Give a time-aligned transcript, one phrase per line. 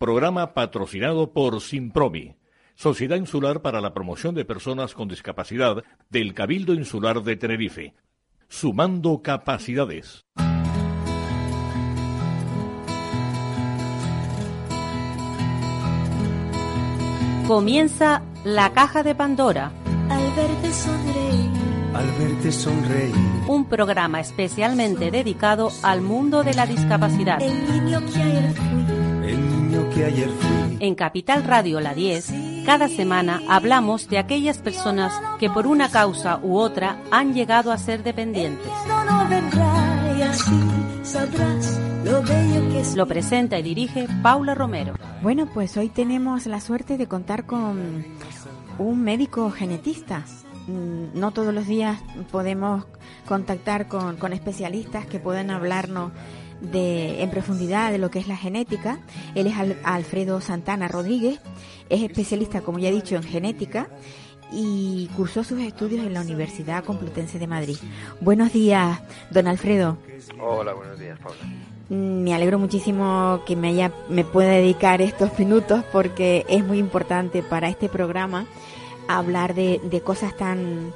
[0.00, 2.34] Programa patrocinado por Simpromi,
[2.74, 7.92] Sociedad Insular para la Promoción de Personas con Discapacidad del Cabildo Insular de Tenerife.
[8.48, 10.24] Sumando capacidades.
[17.46, 19.70] Comienza la caja de Pandora.
[20.08, 21.50] Al verte sonreír.
[21.92, 23.14] Al verte sonreír.
[23.48, 27.42] Un programa especialmente dedicado al mundo de la discapacidad.
[27.42, 28.80] El niño que ayer fui.
[28.94, 28.99] El
[29.80, 30.76] niño que ayer fui.
[30.80, 32.32] En Capital Radio La 10,
[32.64, 37.78] cada semana hablamos de aquellas personas que por una causa u otra han llegado a
[37.78, 38.66] ser dependientes.
[42.96, 44.94] Lo presenta y dirige Paula Romero.
[45.22, 48.04] Bueno, pues hoy tenemos la suerte de contar con
[48.78, 50.24] un médico genetista.
[50.66, 52.00] Mm, No todos los días
[52.30, 52.86] podemos
[53.26, 56.12] contactar con, con especialistas que puedan hablarnos
[56.60, 58.98] de, en profundidad de lo que es la genética.
[59.34, 61.40] Él es Al- Alfredo Santana Rodríguez,
[61.88, 63.88] es especialista, como ya he dicho, en genética
[64.52, 67.76] y cursó sus estudios en la Universidad Complutense de Madrid.
[68.20, 69.00] Buenos días,
[69.30, 69.96] don Alfredo.
[70.40, 71.36] Hola, buenos días, Paula.
[71.88, 76.78] Mm, Me alegro muchísimo que me haya, me pueda dedicar estos minutos porque es muy
[76.78, 78.46] importante para este programa
[79.08, 80.92] hablar de, de cosas tan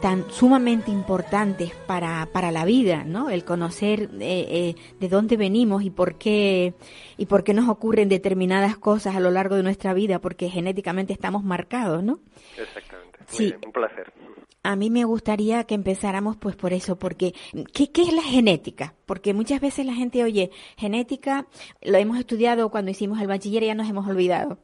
[0.00, 3.30] tan sumamente importantes para, para la vida, ¿no?
[3.30, 6.74] El conocer eh, eh, de dónde venimos y por qué
[7.16, 11.12] y por qué nos ocurren determinadas cosas a lo largo de nuestra vida, porque genéticamente
[11.12, 12.20] estamos marcados, ¿no?
[12.58, 13.18] Exactamente.
[13.26, 13.46] Sí.
[13.46, 14.12] bien, un placer.
[14.62, 17.34] A mí me gustaría que empezáramos pues por eso, porque
[17.72, 18.94] ¿qué, ¿qué es la genética?
[19.06, 21.46] Porque muchas veces la gente oye, genética
[21.82, 24.58] lo hemos estudiado cuando hicimos el bachiller y ya nos hemos olvidado.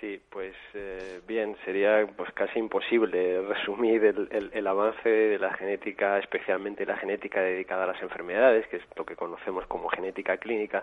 [0.00, 5.52] Sí, pues eh, bien, sería pues casi imposible resumir el, el- el avance de la
[5.52, 10.38] genética, especialmente la genética dedicada a las enfermedades, que es lo que conocemos como genética
[10.38, 10.82] clínica,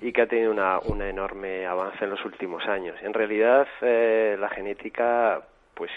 [0.00, 2.96] y que ha tenido una, una enorme avance en los últimos años.
[3.02, 5.42] En realidad, eh, la genética
[5.74, 5.90] pues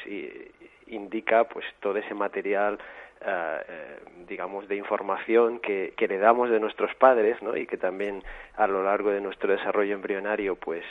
[0.88, 2.80] indica pues todo ese material
[3.26, 7.56] eh, digamos de información que, que heredamos de nuestros padres ¿no?
[7.56, 8.24] y que también
[8.56, 10.84] a lo largo de nuestro desarrollo embrionario pues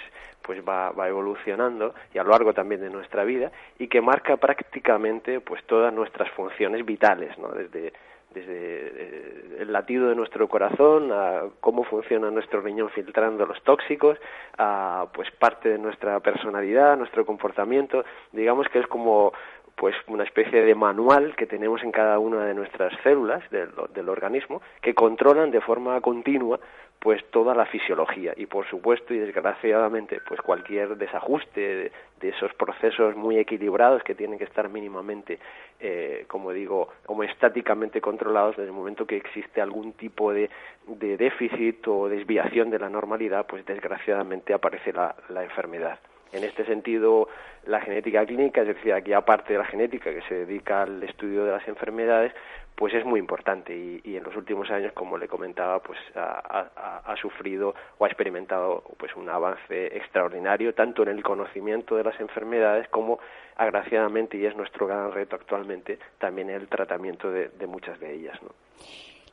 [0.42, 4.36] pues va, va evolucionando y a lo largo también de nuestra vida y que marca
[4.36, 7.48] prácticamente pues todas nuestras funciones vitales ¿no?
[7.48, 7.92] desde
[8.36, 14.18] desde eh, el latido de nuestro corazón a cómo funciona nuestro riñón filtrando los tóxicos
[14.58, 19.32] a pues parte de nuestra personalidad nuestro comportamiento digamos que es como
[19.76, 24.08] pues una especie de manual que tenemos en cada una de nuestras células del, del
[24.08, 26.58] organismo que controlan de forma continua
[26.98, 28.32] pues toda la fisiología.
[28.36, 34.38] Y por supuesto y desgraciadamente pues cualquier desajuste de, esos procesos muy equilibrados que tienen
[34.38, 35.38] que estar mínimamente
[35.78, 40.50] eh, como digo homeostáticamente controlados desde el momento que existe algún tipo de,
[40.88, 46.00] de déficit o desviación de la normalidad pues desgraciadamente aparece la enfermedad
[46.32, 47.28] en este sentido,
[47.66, 51.44] la genética clínica, es decir, aquí aparte de la genética que se dedica al estudio
[51.44, 52.32] de las enfermedades,
[52.74, 57.14] pues es muy importante y, y en los últimos años, como le comentaba, pues ha,
[57.20, 62.88] sufrido o ha experimentado pues un avance extraordinario tanto en el conocimiento de las enfermedades
[62.88, 63.18] como,
[63.56, 68.38] agraciadamente, y es nuestro gran reto actualmente, también el tratamiento de, de muchas de ellas,
[68.42, 68.50] ¿no?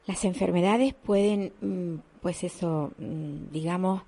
[0.05, 4.03] Las enfermedades pueden, mm, pues eso, mm, digamos,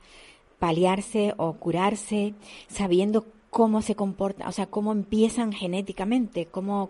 [0.60, 2.34] paliarse o curarse
[2.68, 6.90] sabiendo cómo se comporta, o sea, cómo empiezan genéticamente, cómo...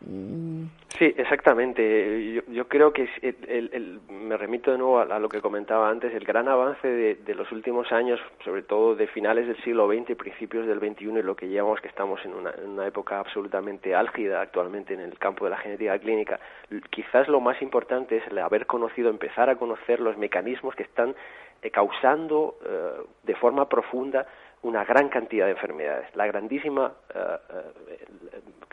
[0.00, 0.64] mm,
[0.98, 2.42] Sí, exactamente.
[2.48, 6.48] Yo, creo que el- me remito de nuevo a, lo que comentaba antes, el gran
[6.48, 10.66] avance de, de los últimos años, sobre todo de finales del siglo XX y principios
[10.66, 14.40] del XXI, y lo que llevamos que estamos en una, en una época absolutamente álgida
[14.42, 16.40] actualmente en el campo de la genética clínica,
[16.90, 21.14] quizás lo más importante es el haber conocido, empezar a conocer los mecanismos que están
[21.70, 24.26] causando eh, de forma profunda
[24.62, 26.14] una gran cantidad de enfermedades.
[26.14, 28.06] La grandísima eh, eh,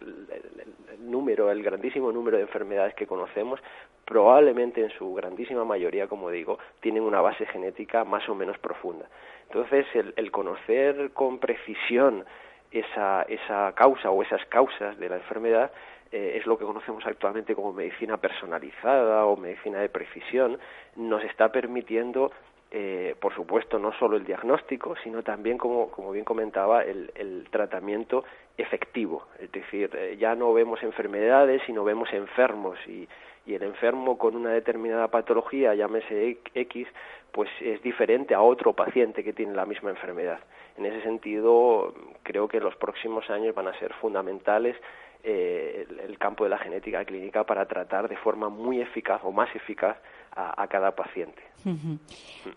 [0.01, 3.59] el- número, el grandísimo número de enfermedades que conocemos,
[4.05, 9.05] probablemente en su grandísima mayoría, como digo, tienen una base genética más o menos profunda.
[9.47, 12.25] Entonces, el, el conocer con precisión
[12.71, 15.71] esa, esa causa o esas causas de la enfermedad
[16.11, 20.59] eh, es lo que conocemos actualmente como medicina personalizada o medicina de precisión,
[20.95, 22.31] nos está permitiendo
[22.71, 27.47] eh, por supuesto, no solo el diagnóstico, sino también, como, como bien comentaba, el, el
[27.49, 28.23] tratamiento
[28.57, 29.25] efectivo.
[29.39, 33.07] Es decir, eh, ya no vemos enfermedades, sino vemos enfermos y,
[33.45, 36.87] y el enfermo con una determinada patología, llámese X,
[37.31, 40.39] pues es diferente a otro paciente que tiene la misma enfermedad.
[40.77, 41.93] En ese sentido,
[42.23, 44.75] creo que los próximos años van a ser fundamentales
[45.23, 49.31] eh, el, el campo de la genética clínica para tratar de forma muy eficaz o
[49.31, 49.97] más eficaz
[50.35, 51.41] a, cada paciente.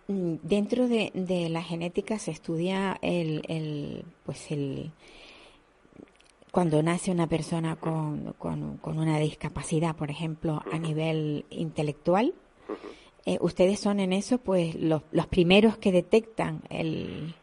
[0.07, 4.91] Mm, dentro de, de, la genética se estudia el, el, pues el
[6.53, 12.35] cuando nace una persona con, con, una discapacidad, por ejemplo, a nivel intelectual.
[13.25, 17.33] Eh, ustedes son en eso, pues, los, los primeros que detectan el,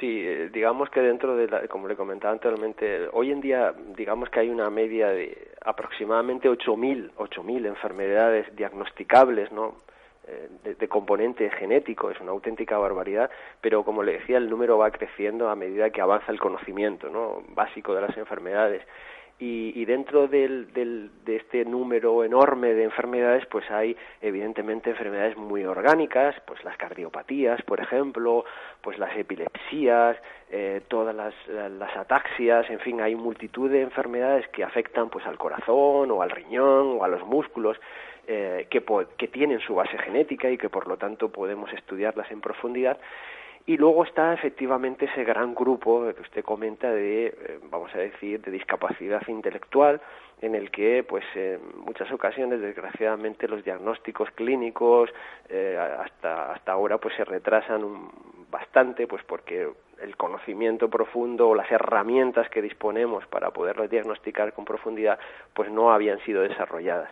[0.00, 4.30] Sí, eh, digamos que dentro de, la, como le comentaba anteriormente, hoy en día digamos
[4.30, 9.74] que hay una media de aproximadamente 8.000 8.000 enfermedades diagnosticables, ¿no?
[10.26, 13.30] Eh, de, de, componente genético, es una auténtica barbaridad,
[13.60, 17.42] pero como le decía, el número va creciendo a medida que avanza el conocimiento ¿no?
[17.48, 18.82] básico de las enfermedades
[19.42, 25.64] y, dentro del, del, de este número enorme de enfermedades, pues hay evidentemente enfermedades muy
[25.64, 28.44] orgánicas, pues las cardiopatías, por ejemplo,
[28.82, 30.18] pues las epilepsias,
[30.50, 35.38] eh, todas las, las, ataxias, en fin, hay multitud de enfermedades que afectan pues al
[35.38, 37.78] corazón o al riñón o a los músculos.
[38.32, 38.84] Eh, que,
[39.16, 43.00] que tienen su base genética y que por lo tanto podemos estudiarlas en profundidad
[43.66, 48.40] y luego está efectivamente ese gran grupo que usted comenta de, eh, vamos a decir,
[48.40, 50.00] de discapacidad intelectual,
[50.40, 55.10] en el que, pues, en muchas ocasiones, desgraciadamente, los diagnósticos clínicos
[55.48, 58.08] eh, hasta hasta ahora, pues, se retrasan
[58.50, 59.68] bastante, pues, porque
[60.00, 65.18] el conocimiento profundo o las herramientas que disponemos para poderlos diagnosticar con profundidad,
[65.52, 67.10] pues, no habían sido desarrolladas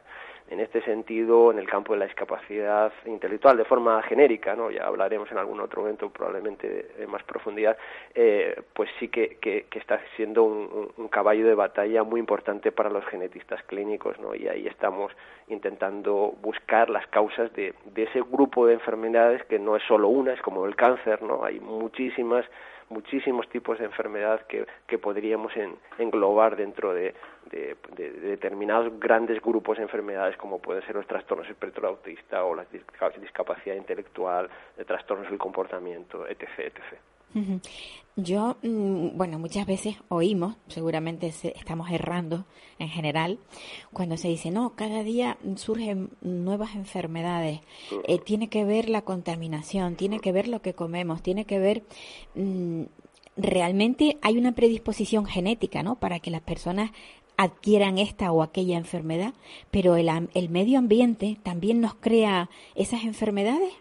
[0.50, 4.70] en este sentido, en el campo de la discapacidad intelectual, de forma genérica, ¿no?
[4.70, 7.76] ya hablaremos en algún otro momento probablemente de, más profundidad,
[8.14, 13.04] eh, pues sí que, que, está siendo un, caballo de batalla muy importante para los
[13.06, 14.34] genetistas clínicos, ¿no?
[14.34, 15.12] y ahí estamos
[15.48, 20.32] intentando buscar las causas de, de ese grupo de enfermedades que no es solo una,
[20.32, 21.44] es como el cáncer, ¿no?
[21.44, 22.44] hay muchísimas
[22.90, 25.52] muchísimos tipos de enfermedad que, que podríamos
[25.98, 27.14] englobar dentro de,
[27.50, 32.66] determinados grandes grupos de enfermedades como pueden ser los trastornos espectro autista o la
[33.20, 36.42] discapacidad intelectual, de trastornos del comportamiento, etc.
[36.58, 36.98] etc.
[38.20, 42.46] Yo, mm, bueno, muchas veces oímos, seguramente estamos errando
[42.80, 43.38] en general,
[43.92, 47.60] cuando se dice, no, cada día surgen nuevas enfermedades,
[48.08, 51.84] eh, tiene que ver la contaminación, tiene que ver lo que comemos, tiene que ver...
[52.34, 52.84] Mm,
[53.36, 56.00] realmente hay una predisposición genética, ¿no?
[56.00, 56.90] Para que las personas
[57.36, 59.32] adquieran esta o aquella enfermedad,
[59.70, 63.72] pero el, el medio ambiente también nos crea esas enfermedades.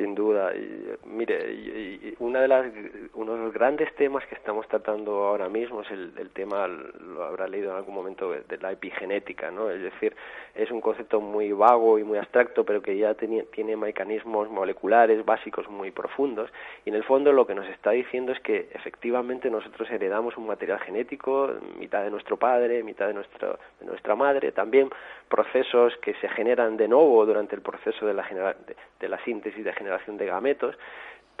[0.00, 0.56] Sin duda.
[0.56, 2.66] Y, mire, y, una de las,
[3.12, 7.46] uno de los grandes temas que estamos tratando ahora mismo es el, tema, lo habrá
[7.46, 9.68] leído en algún momento, de la epigenética, ¿no?
[9.68, 10.16] Es decir,
[10.54, 15.22] es un concepto muy vago y muy abstracto, pero que ya tiene, tiene mecanismos moleculares
[15.22, 16.50] básicos muy profundos.
[16.86, 20.46] Y en el fondo lo que nos está diciendo es que efectivamente nosotros heredamos un
[20.46, 24.88] material genético, mitad de nuestro padre, mitad de, nuestro, de nuestra madre, también
[25.28, 28.22] procesos que se generan de nuevo durante el proceso de la,
[28.66, 30.76] de, de la síntesis de generación de gametos,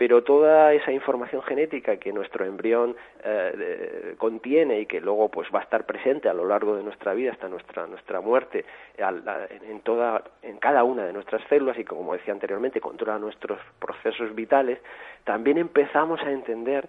[0.00, 5.60] pero toda esa información genética que nuestro embrión eh, contiene y que luego pues va
[5.60, 8.64] a estar presente a lo largo de nuestra vida hasta nuestra nuestra muerte
[8.96, 14.34] en toda en cada una de nuestras células y como decía anteriormente controla nuestros procesos
[14.34, 14.78] vitales
[15.24, 16.88] también empezamos a entender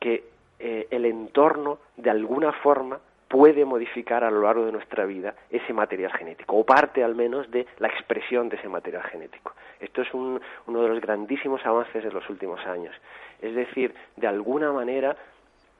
[0.00, 0.24] que
[0.58, 5.72] eh, el entorno de alguna forma puede modificar a lo largo de nuestra vida ese
[5.72, 9.54] material genético, o parte al menos de la expresión de ese material genético.
[9.80, 12.94] Esto es uno de los grandísimos avances de los últimos años.
[13.42, 15.16] Es decir, de alguna manera,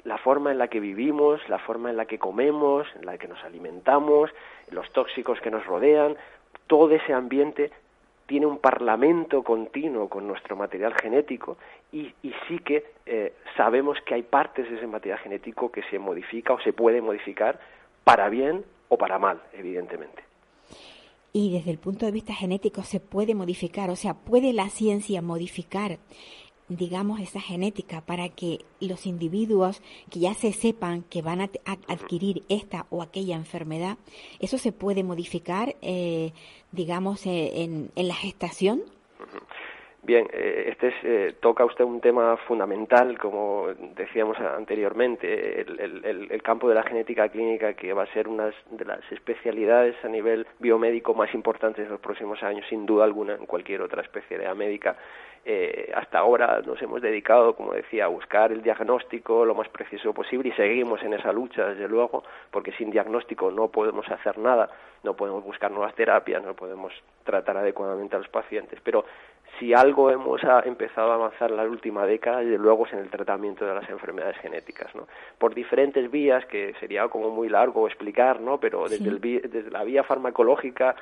[0.05, 3.29] la forma en la que vivimos, la forma en la que comemos, en la que
[3.29, 4.31] nos alimentamos,
[4.71, 6.17] los tóxicos que nos rodean,
[6.67, 7.71] todo ese ambiente
[8.27, 11.57] tiene un parlamento continuo con nuestro material genético
[11.93, 12.13] y,
[12.49, 16.61] sí que eh, sabemos que hay partes de ese material genético que se modifica o
[16.61, 17.61] se puede modificar
[18.05, 20.23] para bien o para mal, evidentemente.
[21.33, 25.21] Y desde el punto de vista genético se puede modificar, o sea, puede la ciencia
[25.23, 25.99] modificar
[26.69, 31.51] digamos, esa genética para que los individuos que ya se sepan que van a,
[31.87, 33.99] adquirir esta o aquella enfermedad,
[34.41, 36.33] eso se puede modificar, eh,
[36.73, 38.83] digamos, eh, en, en, la gestación.
[40.07, 40.95] Bien, eh, este
[41.27, 46.85] es, toca usted un tema fundamental, como decíamos anteriormente, el, el, el, campo de la
[46.85, 51.87] genética clínica, que va a ser una de las especialidades a nivel biomédico más importantes
[51.87, 54.97] en los próximos años, sin duda alguna, en cualquier otra especialidad médica
[55.49, 60.13] eh, hasta ahora nos hemos dedicado, como decía, a buscar el diagnóstico lo más preciso
[60.13, 64.69] posible y seguimos en esa lucha, desde luego, porque sin diagnóstico no podemos hacer nada,
[65.05, 68.81] no podemos buscar nuevas terapias, no podemos tratar adecuadamente a los pacientes.
[68.83, 69.05] Pero
[69.59, 73.11] si algo hemos empezado a avanzar en la última década, desde luego es en el
[73.11, 75.07] tratamiento de las enfermedades genéticas, ¿no?
[75.39, 78.59] Por diferentes vías, que sería como muy largo explicar, ¿no?
[78.59, 80.97] Pero desde, el, desde la vía farmacológica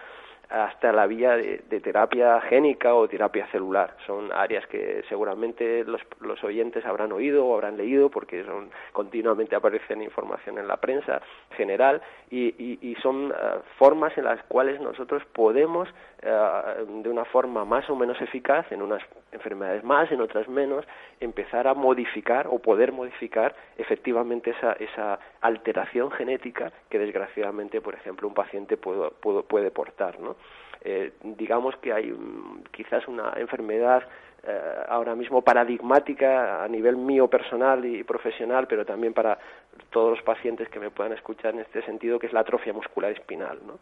[0.51, 3.97] hasta la vía de, terapia génica o terapia celular.
[4.07, 9.57] Son áreas que seguramente los, los, oyentes habrán oído o habrán leído porque son continuamente
[9.57, 11.21] aparecen información en la prensa
[11.57, 13.35] general y, y, son eh,
[13.79, 15.89] formas en las cuales nosotros podemos
[16.26, 20.87] eh, de una forma más o menos eficaz en unas enfermedades más, en otras menos,
[21.21, 28.26] empezar a modificar o poder modificar efectivamente esa, esa alteración genética que desgraciadamente, por ejemplo,
[28.26, 30.37] un paciente puede, puede, puede portar, ¿no?
[30.83, 32.14] Eh, digamos que hay
[32.73, 34.02] quizás una enfermedad
[34.47, 39.38] eh, ahora mismo paradigmática a nivel mío personal y profesional, pero también para
[39.90, 43.12] todos los pacientes que me puedan escuchar en este sentido, que es la atrofia muscular
[43.12, 43.59] espinal.
[43.66, 43.78] ¿no?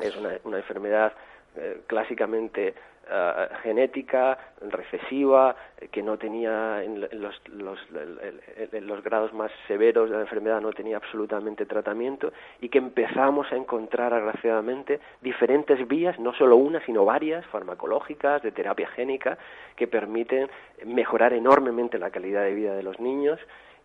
[0.00, 1.12] Es una, una enfermedad
[1.56, 2.74] eh, clásicamente
[3.12, 4.38] eh, genética,
[4.68, 5.56] recesiva,
[5.90, 11.66] que no tenía en, los, los, grados más severos de la enfermedad no tenía absolutamente
[11.66, 18.42] tratamiento y que empezamos a encontrar agraciadamente diferentes vías, no solo una, sino varias, farmacológicas,
[18.42, 19.38] de terapia génica,
[19.74, 20.48] que permiten
[20.84, 23.40] mejorar enormemente la calidad de vida de los niños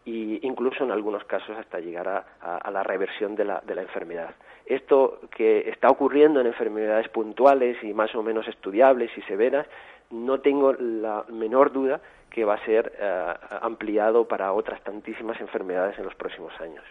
[0.05, 4.35] e incluso en algunos casos hasta llegar a, la reversión de la, de la, enfermedad.
[4.65, 9.67] Esto que está ocurriendo en enfermedades puntuales y más o menos estudiables y severas,
[10.11, 15.97] no tengo la menor duda que va a ser eh, ampliado para otras tantísimas enfermedades
[15.97, 16.83] en los próximos años.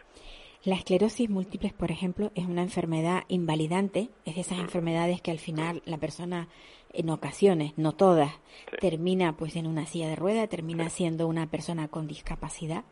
[0.64, 5.38] La esclerosis múltiple, por ejemplo, es una enfermedad invalidante, es de esas enfermedades que al
[5.38, 6.48] final la persona
[6.94, 8.32] en ocasiones, no todas,
[8.80, 12.84] termina pues en una silla de rueda, termina siendo una persona con discapacidad.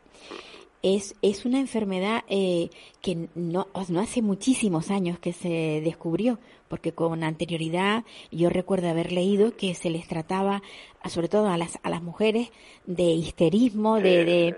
[0.83, 2.69] Es, es una enfermedad eh,
[3.01, 9.13] que no, no hace muchísimos años que se descubrió, porque con anterioridad yo recuerdo haber
[9.13, 10.63] leído que se les trataba,
[11.09, 12.51] sobre todo a las, a las mujeres,
[12.85, 14.57] de histerismo, de, de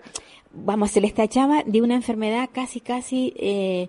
[0.54, 3.88] vamos, se les tachaba de una enfermedad casi, casi eh,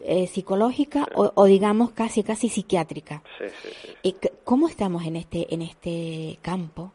[0.00, 3.22] eh, psicológica o, digamos casi casi psiquiátrica.
[3.38, 4.14] Sí,
[4.44, 6.92] ¿Cómo estamos en este en este campo?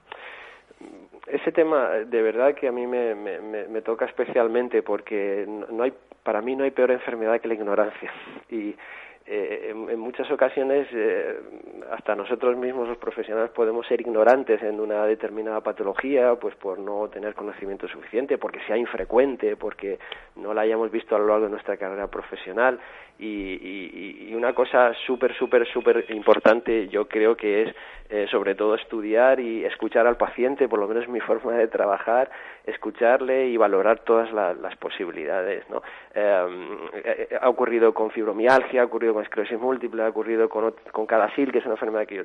[1.27, 5.93] Ese tema de verdad que a mí me, me, me toca especialmente porque no hay
[6.24, 8.12] para mí no hay peor enfermedad que la ignorancia
[8.50, 8.75] y
[9.29, 11.38] eh, en, muchas ocasiones eh,
[11.91, 17.10] hasta nosotros mismos los profesionales podemos ser ignorantes en una determinada patología pues por no
[17.10, 20.00] tener conocimiento suficiente porque sea infrecuente porque
[20.38, 22.79] no la hayamos visto a lo largo de nuestra carrera profesional.
[23.19, 27.75] Y, y, una cosa súper súper súper importante yo creo que es
[28.10, 32.29] eh, sobre todo estudiar y escuchar al paciente por lo menos mi forma de trabajar
[32.67, 35.81] escucharle y valorar todas las posibilidades ¿no?
[36.15, 41.59] ha ocurrido con fibromialgia ha ocurrido con esclerosis múltiple, ha ocurrido con, con Cadasil, que
[41.59, 42.24] es una enfermedad que yo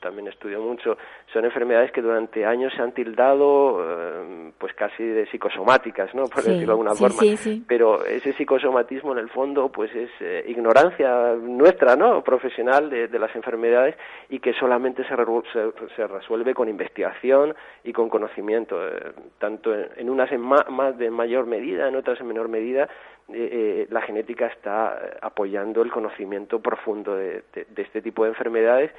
[0.00, 0.96] también estudio mucho.
[1.32, 6.24] Son enfermedades que durante años se han tildado eh, pues casi de psicosomáticas, ¿no?
[6.24, 7.20] Por decirlo de alguna forma.
[7.66, 12.22] Pero ese psicosomatismo en el fondo pues es eh, ignorancia nuestra, ¿no?
[12.22, 13.96] Profesional de, las enfermedades
[14.30, 15.14] y que solamente se,
[15.94, 17.54] se, resuelve con investigación
[17.84, 19.79] y con conocimiento, eh, tanto en,
[20.10, 22.88] unas en más de mayor medida, en otras en menor medida,
[23.28, 27.44] eh, la genética está apoyando el conocimiento profundo de,
[27.76, 28.90] este tipo de enfermedades,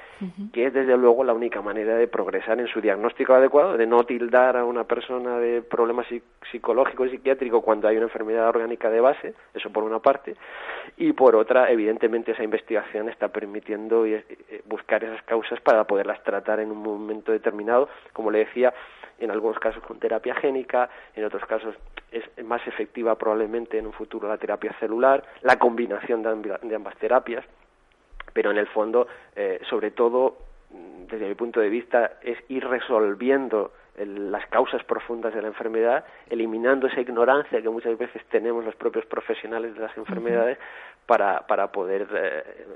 [0.52, 4.04] que es desde luego la única manera de progresar en su diagnóstico adecuado, de no
[4.04, 6.06] tildar a una persona de problemas
[6.50, 10.34] psicológicos y psiquiátricos cuando hay una enfermedad orgánica de base, eso por una parte,
[10.96, 14.24] y por otra, evidentemente, esa investigación está permitiendo eh,
[14.66, 18.72] buscar esas causas para poderlas tratar en un momento determinado, como le decía,
[19.18, 21.74] en algunos casos con terapia génica, en otros casos
[22.10, 27.44] es más efectiva probablemente en un futuro la terapia celular, la combinación de, ambas terapias,
[28.32, 30.38] pero en el fondo, eh, sobre todo,
[31.10, 36.86] desde mi punto de vista, es ir resolviendo las causas profundas de la enfermedad, eliminando
[36.86, 40.58] esa ignorancia que muchas veces tenemos los propios profesionales de las enfermedades
[41.06, 42.66] para, para poder eh,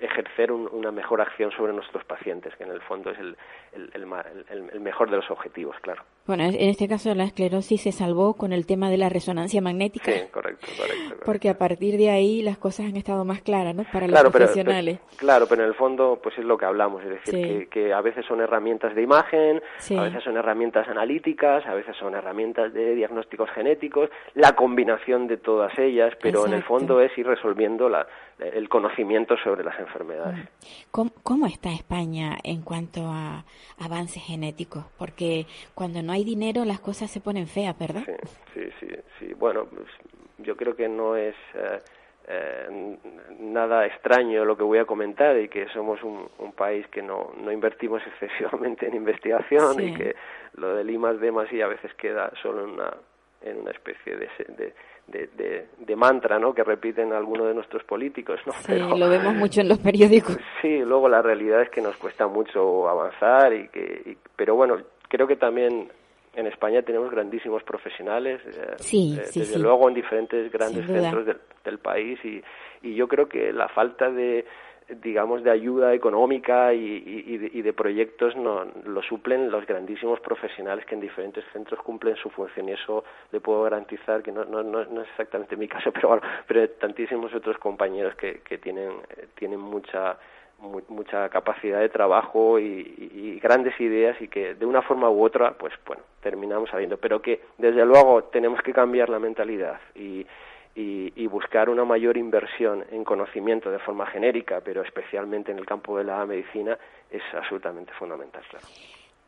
[0.00, 3.36] ejercer una mejor acción sobre nuestros pacientes, que en el fondo es el,
[3.72, 6.02] el, mejor de los objetivos, claro.
[6.26, 10.12] Bueno, en este caso la esclerosis se salvó con el tema de la resonancia magnética.
[10.12, 11.24] Sí, correcto, correcto.
[11.24, 13.84] Porque a partir de ahí las cosas han estado más claras, ¿no?
[13.90, 14.98] Para los profesionales.
[15.16, 18.26] claro, pero en el fondo pues es lo que hablamos, es decir, que, a veces
[18.26, 19.62] son herramientas de imagen,
[19.96, 25.36] a veces son herramientas analíticas, a veces son herramientas de diagnósticos genéticos, la combinación de
[25.36, 28.06] todas ellas, pero en el fondo es ir resolviendo la,
[28.38, 30.48] el conocimiento sobre las enfermedades.
[30.90, 33.44] ¿Cómo, está España en cuanto a
[33.78, 34.84] avances genéticos?
[34.98, 38.02] Porque cuando no hay dinero las cosas se ponen feas, ¿verdad?
[38.54, 39.34] Sí, sí, sí.
[39.34, 39.86] Bueno, pues,
[40.38, 41.80] yo creo que no es eh,
[42.28, 42.96] eh,
[43.38, 47.52] nada extraño lo que voy a comentar y que somos un, país que no, no
[47.52, 50.16] invertimos excesivamente en investigación y que
[50.54, 52.94] lo del I más D más I a veces queda solo en una
[53.42, 54.28] en una especie de,
[55.06, 56.54] de, de, de, mantra ¿no?
[56.54, 58.40] que repiten algunos de nuestros políticos.
[58.46, 58.52] ¿no?
[58.52, 60.38] Sí, lo vemos mucho en los periódicos.
[60.62, 64.78] Sí, luego la realidad es que nos cuesta mucho avanzar, y que, pero bueno,
[65.08, 65.92] creo que también
[66.36, 69.58] en España tenemos grandísimos profesionales, eh, sí, eh, sí, desde sí.
[69.58, 72.42] luego en diferentes grandes centros del, del país y,
[72.82, 74.44] y yo creo que la falta de
[75.02, 80.20] digamos, de ayuda económica y, y, de, y, de, proyectos no, lo suplen los grandísimos
[80.20, 83.02] profesionales que en diferentes centros cumplen su función y eso
[83.32, 86.68] le puedo garantizar que no, no, no, no es exactamente mi caso, pero, bueno, pero
[86.70, 88.92] tantísimos otros compañeros que, que tienen,
[89.34, 90.18] tienen mucha
[90.58, 95.52] muy, mucha capacidad de trabajo y, grandes ideas y que de una forma u otra
[95.52, 100.26] pues bueno terminamos sabiendo pero que desde luego tenemos que cambiar la mentalidad y,
[100.74, 105.64] y, y, buscar una mayor inversión en conocimiento de forma genérica, pero especialmente en el
[105.64, 106.76] campo de la medicina,
[107.10, 108.66] es absolutamente fundamental, claro.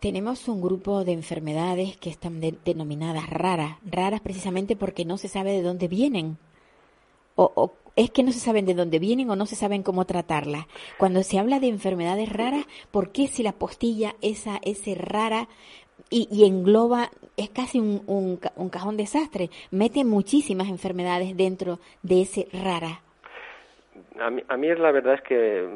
[0.00, 5.26] Tenemos un grupo de enfermedades que están de, denominadas raras, raras precisamente porque no se
[5.26, 6.38] sabe de dónde vienen.
[7.40, 10.66] O, es que no se saben de dónde vienen o no se saben cómo tratarlas.
[10.98, 15.48] Cuando se habla de enfermedades raras, ¿por qué si la postilla esa ese rara
[16.10, 22.22] y, y, engloba, es casi un, un, un, cajón desastre, mete muchísimas enfermedades dentro de
[22.22, 23.02] ese rara.
[24.20, 25.66] A mí, a mí la verdad es que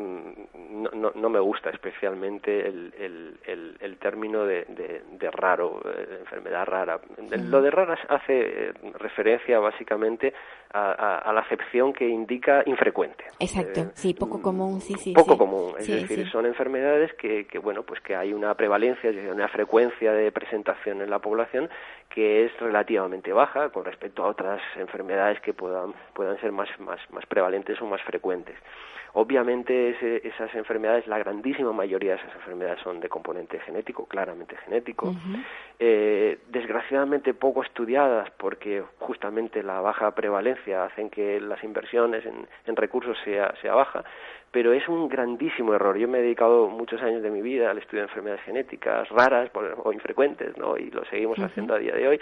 [0.71, 5.81] no, no, no me gusta especialmente el, el, el, el término de, de, de raro,
[5.85, 6.99] de enfermedad rara.
[7.19, 7.51] Mm.
[7.51, 10.33] Lo de rara hace referencia básicamente
[10.73, 13.25] a, a, a, la acepción que indica infrecuente.
[13.39, 15.13] Exacto, eh, sí, poco común, sí, sí.
[15.13, 15.39] Poco sí.
[15.39, 19.49] común, es sí, decir, son enfermedades que, que, bueno, pues que hay una prevalencia, una
[19.49, 21.69] frecuencia de presentación en la población
[22.09, 27.01] que es relativamente baja con respecto a otras enfermedades que puedan, puedan ser más, más,
[27.11, 28.32] más prevalentes o más frecuentes.
[29.15, 34.57] Obviamente ese, esas enfermedades, la grandísima mayoría de esas enfermedades son de componente genético, claramente
[34.65, 35.45] genético, uh -huh.
[35.79, 42.77] eh, desgraciadamente poco estudiadas porque justamente la baja prevalencia hacen que las inversiones en, en
[42.77, 44.03] recursos sea, sea baja,
[44.53, 45.97] pero es un grandísimo error.
[45.97, 49.51] Yo me he dedicado muchos años de mi vida al estudio de enfermedades genéticas raras
[49.83, 50.77] o infrecuentes, ¿no?
[50.77, 51.47] Y lo seguimos uh -huh.
[51.47, 52.21] haciendo a día de hoy.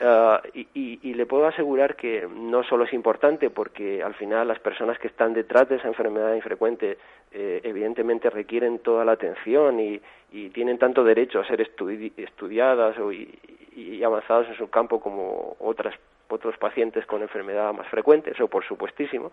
[0.00, 4.46] Uh, y, y, y, le puedo asegurar que no solo es importante, porque al final
[4.46, 6.98] las personas que están detrás de esa enfermedad infrecuente
[7.30, 10.00] eh, evidentemente requieren toda la atención y,
[10.32, 13.38] y, tienen tanto derecho a ser estudi estudiadas o, y,
[13.76, 15.94] y avanzados en su campo como otras
[16.28, 19.30] otros pacientes con enfermedad más frecuente, eso por supuestísimo,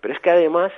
[0.00, 0.72] pero es que además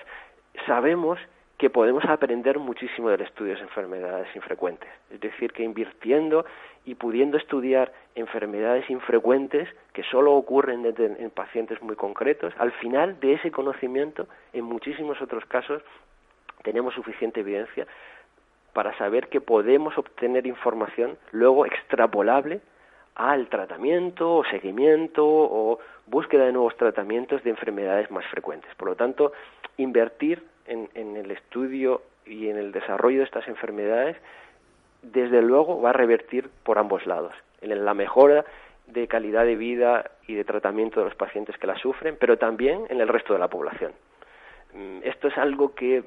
[0.66, 1.18] sabemos
[1.62, 4.90] que podemos aprender muchísimo del estudio de enfermedades infrecuentes.
[5.12, 6.44] Es decir, que invirtiendo
[6.85, 13.20] y pudiendo estudiar enfermedades infrecuentes que solo ocurren en, en pacientes muy concretos, al final
[13.20, 15.85] de ese conocimiento, en muchísimos otros casos,
[16.64, 17.87] tenemos suficiente evidencia
[18.72, 22.61] para saber que podemos obtener información luego extrapolable
[23.14, 28.75] al tratamiento o seguimiento o búsqueda de nuevos tratamientos de enfermedades más frecuentes.
[28.75, 29.33] Por lo tanto,
[29.77, 34.16] invertir en, en, el estudio y en el desarrollo de estas enfermedades,
[35.03, 38.44] desde luego va a revertir por ambos lados, en la mejora
[38.87, 42.87] de calidad de vida y de tratamiento de los pacientes que la sufren, pero también
[42.88, 43.92] en el resto de la población.
[45.03, 46.03] Esto es algo que,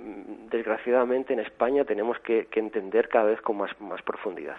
[0.49, 4.57] desgraciadamente, en España tenemos que, entender cada vez con más profundidad.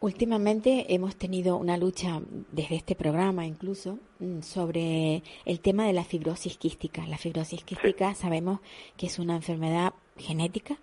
[0.00, 3.98] Últimamente hemos tenido una lucha desde este programa incluso
[4.40, 7.06] sobre el tema de la fibrosis quística.
[7.06, 8.60] La fibrosis quística sabemos
[8.96, 10.78] que es una enfermedad genética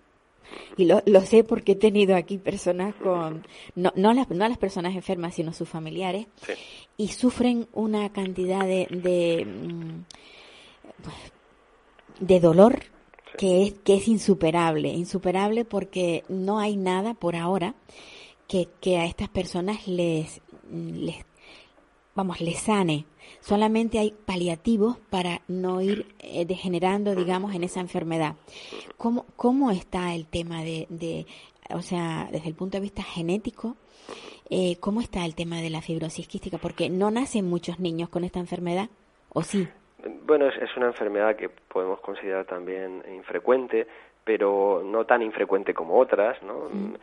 [0.76, 4.58] y lo, lo, sé porque he tenido aquí personas con, no, no, las, no las
[4.58, 6.52] personas enfermas, sino sus familiares, sí.
[6.96, 9.46] y sufren una cantidad de, de,
[12.20, 13.36] de dolor sí.
[13.36, 17.74] que, es, que es insuperable, insuperable porque no hay nada por ahora
[18.48, 21.24] que, que a estas personas les, les,
[22.14, 23.04] vamos, les sane.
[23.40, 28.34] Solamente hay paliativos para no ir eh, degenerando, digamos, en esa enfermedad.
[28.96, 31.26] ¿Cómo, cómo está el tema de, de,
[31.70, 33.76] o sea, desde el punto de vista genético,
[34.50, 36.56] eh, cómo está el tema de la fibrosis quística?
[36.58, 38.88] Porque no nacen muchos niños con esta enfermedad,
[39.28, 39.68] ¿o sí?
[40.26, 43.86] Bueno, es, es una enfermedad que podemos considerar también infrecuente,
[44.28, 46.68] pero no tan infrecuente como otras, ¿no?
[46.70, 46.94] Mm.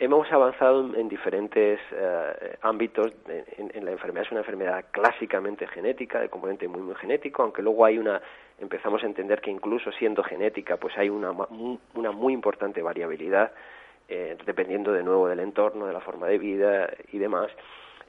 [0.00, 3.12] Hemos avanzado en diferentes uh, ámbitos.
[3.28, 7.60] En, en, la enfermedad es una enfermedad clásicamente genética, de componente muy muy genético, aunque
[7.60, 8.22] luego hay una
[8.58, 13.52] empezamos a entender que incluso siendo genética, pues hay una una muy importante variabilidad
[14.08, 17.50] eh, dependiendo de nuevo del entorno, de la forma de vida y demás.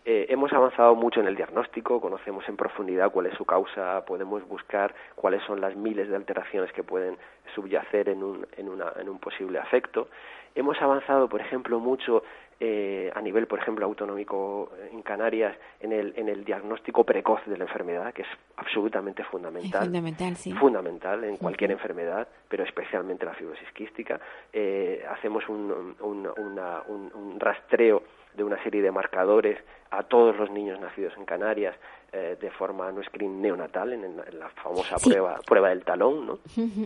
[0.04, 4.48] Eh, hemos avanzado mucho en el diagnóstico, conocemos en profundidad cuál es su causa, podemos
[4.48, 7.18] buscar cuáles son las miles de alteraciones que pueden
[7.54, 10.08] subyacer en un, en una, en un posible afecto.
[10.56, 12.24] Hemos avanzado, por ejemplo, mucho
[12.60, 17.58] eh, a nivel, por ejemplo, autonómico en Canarias, en el, en el diagnóstico precoz de
[17.58, 19.84] la enfermedad, que es absolutamente fundamental.
[19.84, 20.52] fundamental, sí.
[20.54, 24.20] Fundamental en cualquier enfermedad, pero especialmente la fibrosis quística.
[24.52, 26.28] Eh, hacemos un, un,
[27.14, 28.04] un rastreo
[28.36, 29.58] de una serie de marcadores
[29.90, 31.76] a todos los niños nacidos en Canarias
[32.14, 36.40] eh, de forma no screen neonatal en, la famosa prueba prueba del talón, ¿no?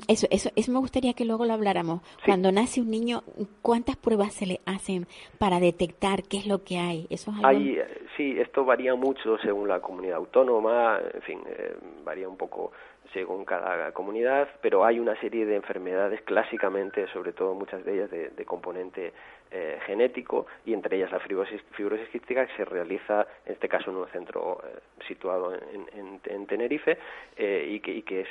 [0.07, 2.01] Eso, eso, eso me gustaría que luego lo habláramos.
[2.23, 3.23] Cuando nace un niño,
[3.63, 5.07] ¿cuántas pruebas se le hacen
[5.39, 7.07] para detectar qué es lo que hay?
[7.09, 12.29] Eso hay, eh, sí, esto varía mucho según la comunidad autónoma, en fin, eh, varía
[12.29, 12.71] un poco
[13.15, 18.11] según cada comunidad, pero hay una serie de enfermedades clásicamente, sobre todo muchas de ellas
[18.11, 19.13] de, componente
[19.51, 23.91] eh, genético, y entre ellas la fibrosis, fibrosis quística, que se realiza, en este caso,
[23.91, 26.97] en un centro eh, situado en, en, Tenerife,
[27.37, 28.27] eh, y, que, y, que, es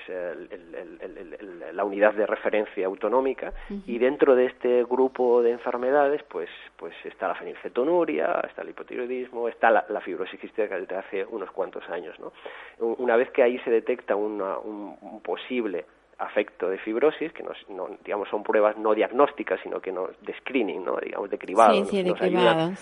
[1.73, 3.53] la unidad de referencia autonómica,
[3.87, 9.49] y dentro de este grupo de enfermedades, pues, pues está la fenilcetonuria, está el hipotiroidismo,
[9.49, 12.19] está la, fibrosis quística desde hace unos cuantos años.
[12.21, 12.33] ¿no?
[12.79, 15.85] Una vez que ahí se detecta una un, posible
[16.19, 20.35] afecto de fibrosis, que nos, no, digamos son pruebas no diagnósticas, sino que no de
[20.39, 20.97] screening, ¿no?
[20.97, 21.75] digamos de cribado,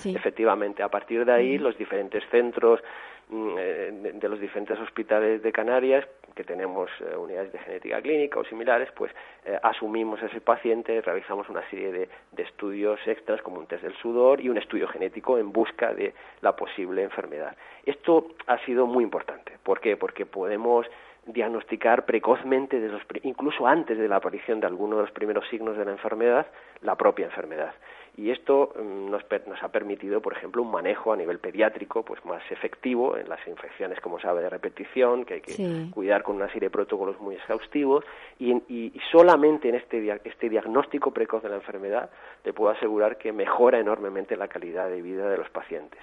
[0.04, 0.82] efectivamente.
[0.82, 2.80] A partir de ahí, los diferentes centros
[3.28, 8.38] mm, eh, de, los diferentes hospitales de Canarias, que tenemos eh, unidades de genética clínica
[8.40, 9.12] o similares, pues
[9.44, 13.82] eh, asumimos a ese paciente, realizamos una serie de, de estudios extras como un test
[13.82, 17.56] del sudor y un estudio genético en busca de la posible enfermedad.
[17.84, 19.52] Esto ha sido muy importante.
[19.62, 19.96] ¿Por qué?
[19.96, 20.86] Porque podemos
[21.26, 22.80] diagnosticar precozmente,
[23.22, 26.46] incluso antes de la aparición de algunos de los primeros signos de la enfermedad,
[26.80, 27.74] la propia enfermedad.
[28.16, 29.24] Y esto mm, nos,
[29.62, 34.00] ha permitido, por ejemplo, un manejo a nivel pediátrico pues más efectivo en las infecciones,
[34.00, 38.04] como sabe, de repetición, que hay que cuidar con una serie de protocolos muy exhaustivos.
[38.38, 42.10] Y, solamente en este, este diagnóstico precoz de la enfermedad
[42.44, 46.00] le puedo asegurar que mejora enormemente la calidad de vida de los pacientes.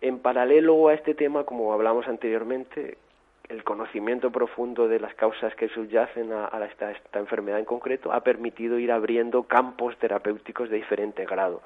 [0.00, 2.96] En paralelo a este tema, como hablamos anteriormente,
[3.50, 8.78] el conocimiento profundo de las causas que subyacen a, esta, enfermedad en concreto ha permitido
[8.78, 11.60] ir abriendo campos terapéuticos de diferente grado.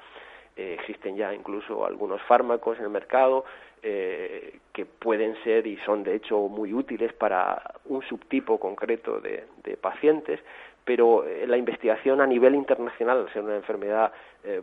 [0.56, 3.44] Eh, existen ya incluso algunos fármacos en el mercado
[3.82, 9.44] eh, que pueden ser y son de hecho muy útiles para un subtipo concreto de,
[9.80, 10.40] pacientes,
[10.86, 14.12] pero eh, la investigación a nivel internacional, al ser una enfermedad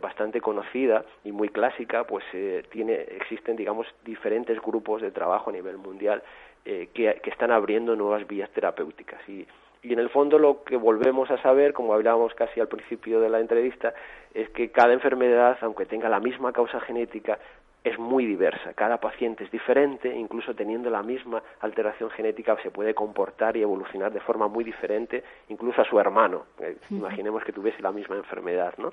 [0.00, 2.24] bastante conocida y muy clásica, pues
[2.70, 6.22] tiene, existen, digamos, diferentes grupos de trabajo a nivel mundial
[6.64, 9.20] eh, que, están abriendo nuevas vías terapéuticas.
[9.28, 9.46] Y,
[9.82, 13.28] y en el fondo lo que volvemos a saber, como hablábamos casi al principio de
[13.28, 13.94] la entrevista,
[14.32, 17.38] es que cada enfermedad, aunque tenga la misma causa genética,
[17.84, 18.74] es muy diversa.
[18.74, 24.12] Cada paciente es diferente, incluso teniendo la misma alteración genética se puede comportar y evolucionar
[24.12, 26.44] de forma muy diferente, incluso a su hermano.
[26.60, 28.92] Eh, imaginemos que tuviese la misma enfermedad, ¿no?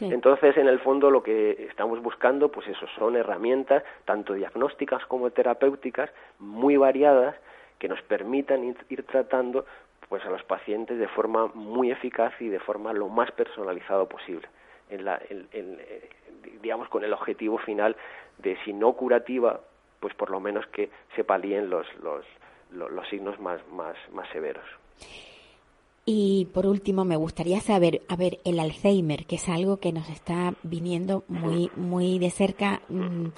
[0.00, 5.30] Entonces, en el fondo, lo que estamos buscando, pues eso, son herramientas, tanto diagnósticas como
[5.30, 7.36] terapéuticas, muy variadas,
[7.78, 9.66] que nos permitan ir, tratando
[10.08, 14.48] pues a los pacientes de forma muy eficaz y de forma lo más personalizado posible.
[14.90, 16.10] En la, eh,
[16.62, 17.96] digamos, con el objetivo final
[18.38, 19.60] de, si no curativa,
[20.00, 22.24] pues por lo menos que se palíen los, los,
[22.70, 24.64] los signos más, más, más severos.
[26.06, 30.10] Y por último, me gustaría saber, a ver, el Alzheimer, que es algo que nos
[30.10, 32.82] está viniendo muy, muy de cerca.
[32.88, 33.28] Mm,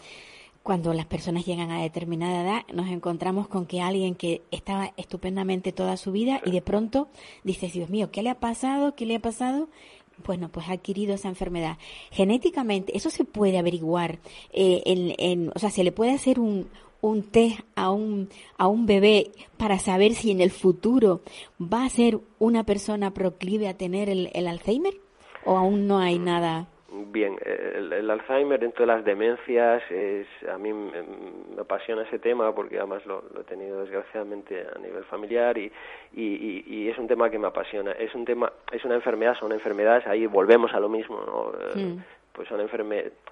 [0.65, 5.71] cuando las personas llegan a determinada edad, nos encontramos con que alguien que estaba estupendamente
[5.71, 7.09] toda su vida y de pronto
[7.45, 8.97] dices, Dios mío, ¿qué le ha pasado?
[8.97, 9.69] ¿Qué le ha pasado?
[10.25, 11.79] Bueno, pues ha adquirido esa enfermedad.
[12.11, 14.19] Genéticamente, eso se puede averiguar.
[14.53, 16.69] Eh, en, en, o sea, se le puede hacer un,
[17.09, 21.21] un test a un, a un bebé para saber si en el futuro
[21.61, 24.95] va a ser una persona proclive a tener el, Alzheimer?
[25.45, 26.67] ¿O aún no hay nada?
[27.13, 32.79] Bien, el, Alzheimer dentro de las demencias es a mí me, apasiona ese tema porque
[32.79, 35.71] además lo, he tenido desgraciadamente a nivel familiar y,
[36.13, 37.93] y, es un tema que me apasiona.
[37.93, 41.53] Es un tema, es una enfermedad, son enfermedades, ahí volvemos a lo mismo, ¿no?
[41.81, 41.99] Mm
[42.37, 42.61] pues son,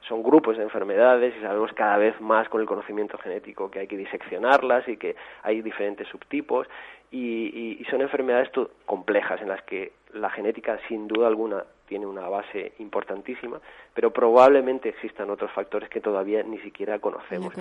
[0.09, 3.87] son grupos de enfermedades y sabemos cada vez más con el conocimiento genético que hay
[3.87, 6.67] que diseccionarlas y que hay diferentes subtipos
[7.15, 8.51] y, y son enfermedades
[8.87, 13.61] complejas en las que la genética sin duda alguna tiene una base importantísima,
[13.93, 17.55] pero probablemente existan otros factores que todavía ni siquiera conocemos.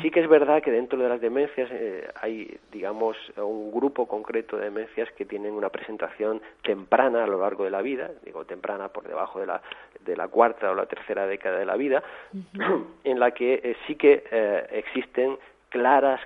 [0.00, 4.56] Sí que es verdad que dentro de las demencias eh, hay, digamos, un grupo concreto
[4.56, 8.88] de demencias que tienen una presentación temprana a lo largo de la vida, digo temprana
[8.88, 9.60] por debajo de la,
[10.04, 12.02] de la cuarta o la tercera década de la vida,
[13.04, 15.36] en la que eh, sí que eh, existen
[15.74, 16.20] claras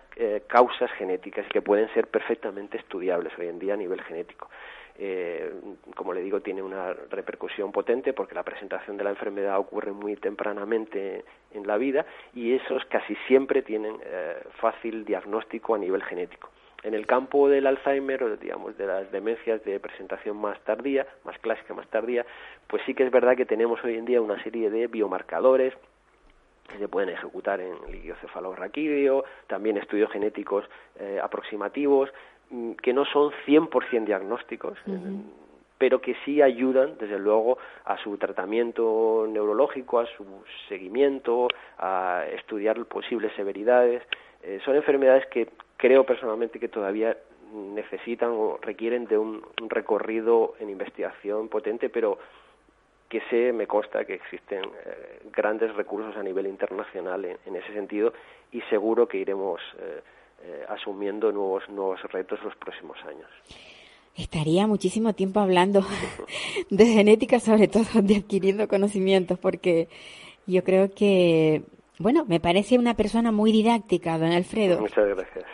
[0.47, 4.51] causas genéticas que pueden ser perfectamente estudiables hoy en día a nivel genético.
[4.99, 5.53] eh,
[5.95, 10.17] como le digo, tiene una repercusión potente porque la presentación de la enfermedad ocurre muy
[10.17, 16.51] tempranamente en la vida y esos casi siempre tienen eh, fácil diagnóstico a nivel genético.
[16.83, 21.39] En el campo del Alzheimer, o digamos, de las demencias de presentación más tardía, más
[21.39, 22.27] clásica, más tardía,
[22.67, 25.75] pues sí que es verdad que tenemos hoy en día una serie de biomarcadores
[26.69, 30.65] que se pueden ejecutar en líquido cefalorraquídeo, también estudios genéticos
[30.97, 32.11] eh, aproximativos,
[32.51, 34.79] mm, que no son 100% diagnósticos,
[35.79, 40.25] pero que sí ayudan, desde luego, a su tratamiento neurológico, a su
[40.69, 44.03] seguimiento, a estudiar posibles severidades.
[44.43, 47.17] Eh, son enfermedades que creo personalmente que todavía
[47.53, 52.19] necesitan o requieren de un, recorrido en investigación potente, pero
[53.09, 58.13] que sé, me consta que existen eh, grandes recursos a nivel internacional en, ese sentido
[58.53, 60.01] y seguro que iremos eh,
[60.43, 63.29] eh, asumiendo nuevos, nuevos retos los próximos años.
[64.15, 65.81] Estaría muchísimo tiempo hablando
[66.71, 69.89] de genética, sobre todo de adquiriendo conocimientos, porque
[70.47, 71.63] yo creo que
[71.99, 74.81] bueno, me parece una persona muy didáctica, don Alfredo.
[74.81, 75.45] Muchas gracias.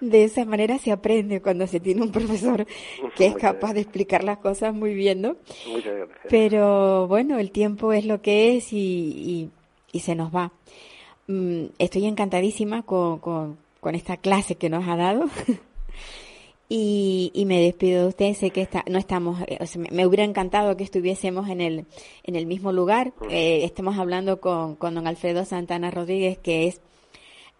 [0.00, 2.66] De esa manera se aprende cuando se tiene un profesor
[3.16, 5.36] que es capaz de explicar las cosas muy bien, ¿no?
[5.68, 6.18] Muchas gracias.
[6.28, 9.50] Pero bueno, el tiempo es lo que es y,
[9.92, 10.52] y, se nos va.
[11.26, 15.24] Mm, estoy encantadísima con, con, con esta clase que nos ha dado.
[16.74, 18.32] Y, y, me despido de usted.
[18.32, 19.58] Sé que está, no estamos, eh,
[19.90, 21.84] me, hubiera encantado que estuviésemos en el,
[22.22, 23.12] en el mismo lugar.
[23.28, 26.80] Eh, estamos hablando con, con don Alfredo Santana Rodríguez, que es,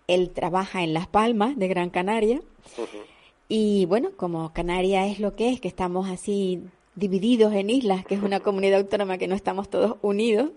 [0.06, 2.40] él trabaja en Las Palmas de Gran Canaria.
[3.48, 6.62] Y bueno, como Canaria es lo que es, que estamos así
[6.94, 10.52] divididos en islas, que es una comunidad autónoma que no estamos todos unidos,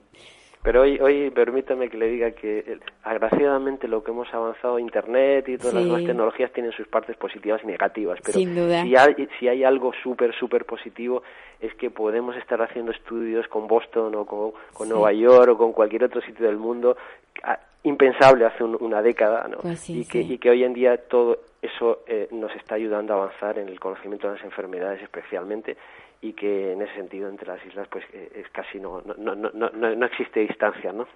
[0.65, 5.47] pero hoy, hoy permítame que le diga que eh, agraciadamente lo que hemos avanzado Internet
[5.47, 8.17] y todas las nuevas tecnologías tienen sus partes positivas y negativas.
[8.25, 8.81] Pero Sin duda.
[8.81, 11.21] Si, hay, si hay algo súper, súper positivo
[11.59, 15.71] es que podemos estar haciendo estudios con Boston o con, con Nueva York o con
[15.71, 16.97] cualquier otro sitio del mundo
[17.43, 19.59] ah, impensable hace una década, ¿no?
[19.59, 23.17] Pues y, que, y que hoy en día todo eso eh, nos está ayudando a
[23.17, 25.77] avanzar en el conocimiento de las enfermedades especialmente
[26.21, 29.49] y que en ese sentido entre las islas pues eh, es casi no no, no,
[29.51, 31.07] no, no existe distancia, ¿no?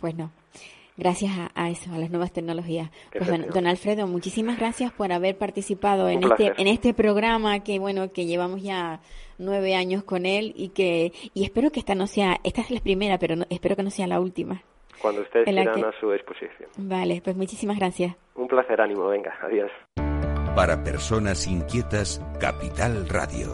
[0.00, 0.30] Pues no.
[0.96, 2.88] Gracias a, eso, a las nuevas tecnologías.
[3.10, 8.12] Pues don, Alfredo, muchísimas gracias por haber participado en este en este programa que bueno
[8.12, 9.00] que llevamos ya
[9.38, 12.80] nueve años con él y que y espero que esta no sea esta es la
[12.80, 14.62] primera, pero espero que no sea la última.
[15.02, 16.70] Cuando ustedes quieran a su disposición.
[16.78, 18.14] Vale, pues muchísimas gracias.
[18.36, 19.70] Un placer, ánimo, venga, adiós.
[20.54, 23.48] Para personas inquietas, Capital Radio.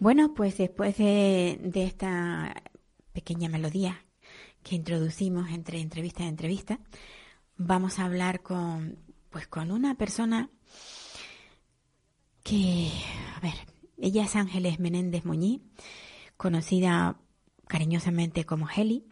[0.00, 2.54] Bueno, pues después de, esta
[3.12, 4.02] pequeña melodía
[4.62, 6.80] que introducimos entre entrevista y entrevista,
[7.58, 8.96] vamos a hablar con,
[9.28, 10.48] pues con una persona
[12.42, 12.90] que,
[13.36, 13.52] a ver,
[13.98, 15.60] ella es Ángeles Menéndez Muñiz,
[16.38, 17.20] conocida
[17.68, 19.04] cariñosamente como Heli.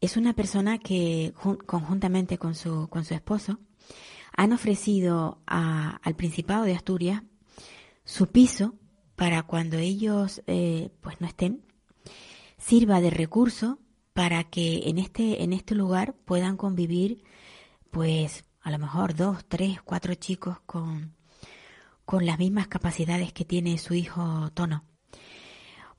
[0.00, 1.32] Es una persona que
[1.66, 3.60] conjuntamente con su, con su esposo
[4.36, 7.22] han ofrecido al Principado de Asturias
[8.04, 8.74] su piso
[9.16, 11.62] para cuando ellos eh, pues no estén,
[12.56, 13.78] sirva de recurso
[14.12, 17.22] para que en este, en este lugar puedan convivir
[17.90, 21.14] pues a lo mejor dos, tres, cuatro chicos con,
[22.04, 24.84] con las mismas capacidades que tiene su hijo Tono.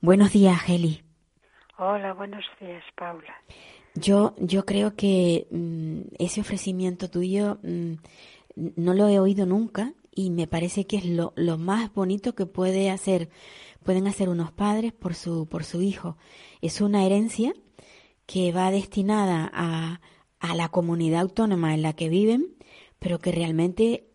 [0.00, 1.02] Buenos días, Heli.
[1.78, 3.34] Hola, buenos días, Paula.
[3.94, 7.94] Yo, yo creo que mm, ese ofrecimiento tuyo mm,
[8.76, 12.46] no lo he oído nunca y me parece que es lo, lo más bonito que
[12.46, 13.28] puede hacer,
[13.84, 16.16] pueden hacer unos padres por su, por su hijo.
[16.62, 17.54] Es una herencia
[18.24, 20.00] que va destinada a,
[20.40, 22.56] a la comunidad autónoma en la que viven,
[22.98, 24.08] pero que realmente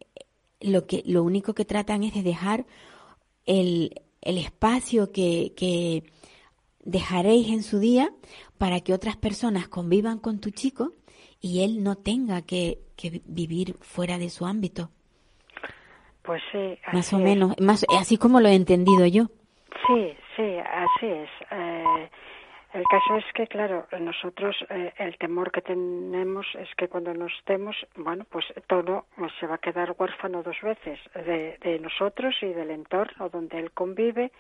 [0.60, 2.66] lo que lo único que tratan es de dejar
[3.46, 6.04] el, el espacio que, que
[6.84, 8.12] dejaréis en su día
[8.58, 10.94] para que otras personas convivan con tu chico
[11.40, 14.90] y él no tenga que, que vivir fuera de su ámbito.
[16.24, 16.78] Pues sí.
[16.94, 19.24] Más o menos, más, así como lo he entendido yo.
[19.88, 21.30] Sí, sí, así es.
[21.52, 22.10] Eh,
[22.74, 27.34] el caso es que, claro, nosotros eh, el temor que tenemos es que cuando nos
[27.34, 29.06] estemos, bueno, pues todo
[29.40, 33.72] se va a quedar huérfano dos veces, de, de nosotros y del entorno donde él
[33.72, 34.32] convive,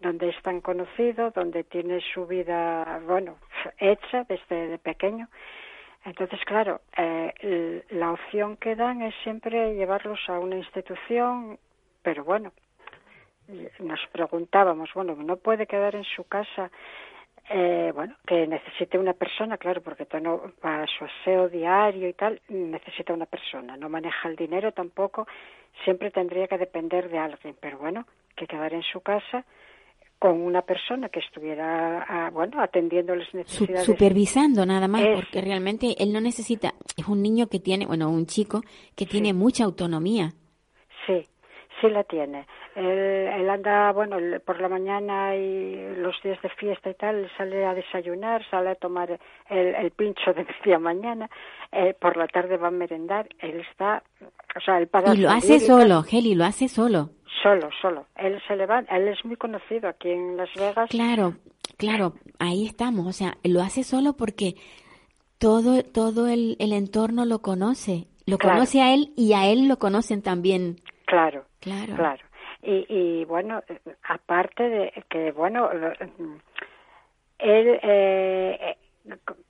[0.00, 3.36] donde es tan conocido, donde tiene su vida, bueno,
[3.78, 5.28] hecha desde de pequeño.
[6.04, 11.58] Entonces, claro, eh, la opción que dan es siempre llevarlos a una institución,
[12.02, 12.52] pero bueno,
[13.78, 16.70] nos preguntábamos, bueno, no puede quedar en su casa,
[17.50, 22.40] eh, bueno, que necesite una persona, claro, porque todo para su aseo diario y tal,
[22.48, 25.26] necesita una persona, no maneja el dinero tampoco,
[25.84, 29.44] siempre tendría que depender de alguien, pero bueno, que quedar en su casa
[30.24, 33.84] con una persona que estuviera, ah, bueno, atendiendo las necesidades.
[33.84, 38.24] Supervisando nada más, porque realmente él no necesita, es un niño que tiene, bueno, un
[38.24, 38.62] chico
[38.96, 40.30] que tiene mucha autonomía.
[41.06, 41.26] Sí,
[41.78, 42.46] sí la tiene.
[42.74, 47.74] Él, anda, bueno, por la mañana y los días de fiesta y tal, sale a
[47.74, 51.28] desayunar, sale a tomar el, pincho de media mañana,
[51.70, 54.02] eh, por la tarde va a merendar, él está,
[54.56, 55.12] o sea, él para...
[55.12, 57.10] Y lo hace solo, Geli, lo hace solo.
[57.42, 58.06] Solo, solo.
[58.16, 60.88] Él se levanta, él es muy conocido aquí en Las Vegas.
[60.90, 61.34] Claro,
[61.76, 63.06] claro, ahí estamos.
[63.06, 64.54] O sea, lo hace solo porque
[65.38, 68.06] todo, todo el, el entorno lo conoce.
[68.26, 70.76] Lo conoce a él y a él lo conocen también.
[71.06, 71.94] Claro, claro.
[71.94, 72.24] claro.
[72.62, 73.62] Y, y bueno,
[74.08, 75.68] aparte de que, bueno,
[77.38, 78.76] él eh,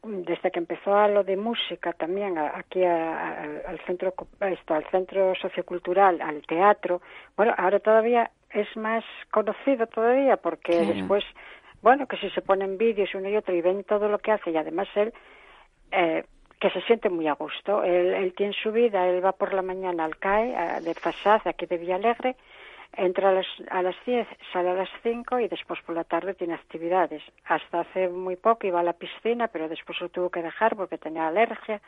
[0.02, 6.20] desde que empezó a lo de música también aquí al centro esto, al centro sociocultural
[6.20, 7.00] al teatro
[7.36, 11.24] bueno ahora todavía es más conocido todavía porque después
[11.82, 14.50] bueno que si se ponen vídeos uno y otro y ven todo lo que hace
[14.50, 15.12] y además él
[15.92, 16.24] eh,
[16.60, 17.82] que se siente muy a gusto.
[17.84, 21.66] Él, él tiene su vida él va por la mañana al CAE de Fasad aquí
[21.66, 22.36] de Villalegre
[22.96, 26.34] entra a las, a las 10, sale a las 5 y después por la tarde
[26.34, 27.22] tiene actividades.
[27.44, 30.98] Hasta hace muy poco iba a la piscina, pero después lo tuvo que dejar porque
[30.98, 31.80] tenía alergia,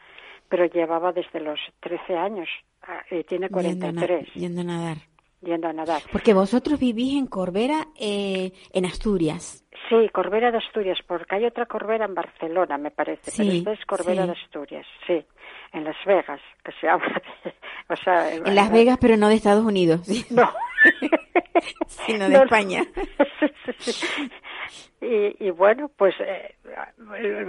[0.48, 2.48] pero llevaba desde los 13 años
[2.82, 4.34] ah, y tiene 43.
[4.34, 4.96] Yendo a, nadar.
[5.46, 6.02] Yendo a nadar.
[6.10, 9.64] Porque vosotros vivís en Corbera, eh, en Asturias.
[9.88, 13.86] Sí, Corbera de Asturias, porque hay otra Corbera en Barcelona, me parece, pero esta es
[13.86, 15.24] Corbera de Asturias, sí,
[15.72, 17.54] en Las Vegas, que se habla de...
[17.88, 20.00] O sea, en Las Vegas, pero no de Estados Unidos.
[20.30, 20.50] No.
[21.86, 22.84] sino de España.
[25.00, 26.54] Y, y, bueno, pues eh,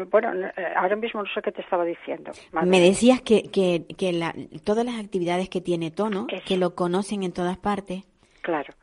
[0.09, 0.31] bueno,
[0.75, 2.31] ahora mismo no sé qué te estaba diciendo.
[2.63, 7.23] Me decías que, que, que la, todas las actividades que tiene Tono, que lo conocen
[7.23, 8.03] en todas partes.
[8.41, 8.73] Claro.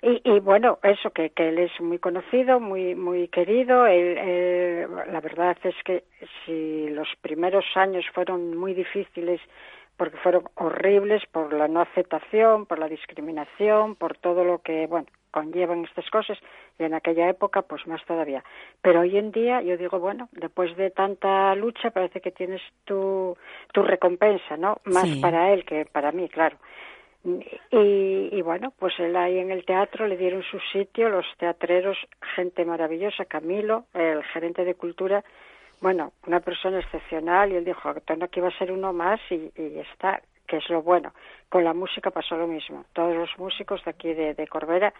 [0.00, 3.86] Y, y, bueno, eso, que, que él es muy conocido, muy muy querido.
[3.86, 6.04] Él, la verdad es que
[6.44, 9.40] si los primeros años fueron muy difíciles
[9.96, 15.08] porque fueron horribles por la no aceptación, por la discriminación, por todo lo que, bueno,
[15.30, 16.38] conllevan estas cosas
[16.78, 18.44] y en aquella época pues más todavía.
[18.82, 23.36] Pero hoy en día yo digo, bueno, después de tanta lucha parece que tienes tu,
[23.72, 24.78] tu recompensa, ¿no?
[24.84, 26.56] Más para él que para mí, claro.
[27.24, 31.98] Y, y, bueno, pues él ahí en el teatro le dieron su sitio, los teatreros,
[32.34, 35.24] gente maravillosa, Camilo, el gerente de cultura,
[35.80, 39.78] bueno, una persona excepcional y él dijo que iba a ser uno más y, y
[39.78, 41.12] está, que es lo bueno.
[41.48, 42.84] Con la música pasó lo mismo.
[42.92, 44.92] Todos los músicos de aquí de, de Corbera,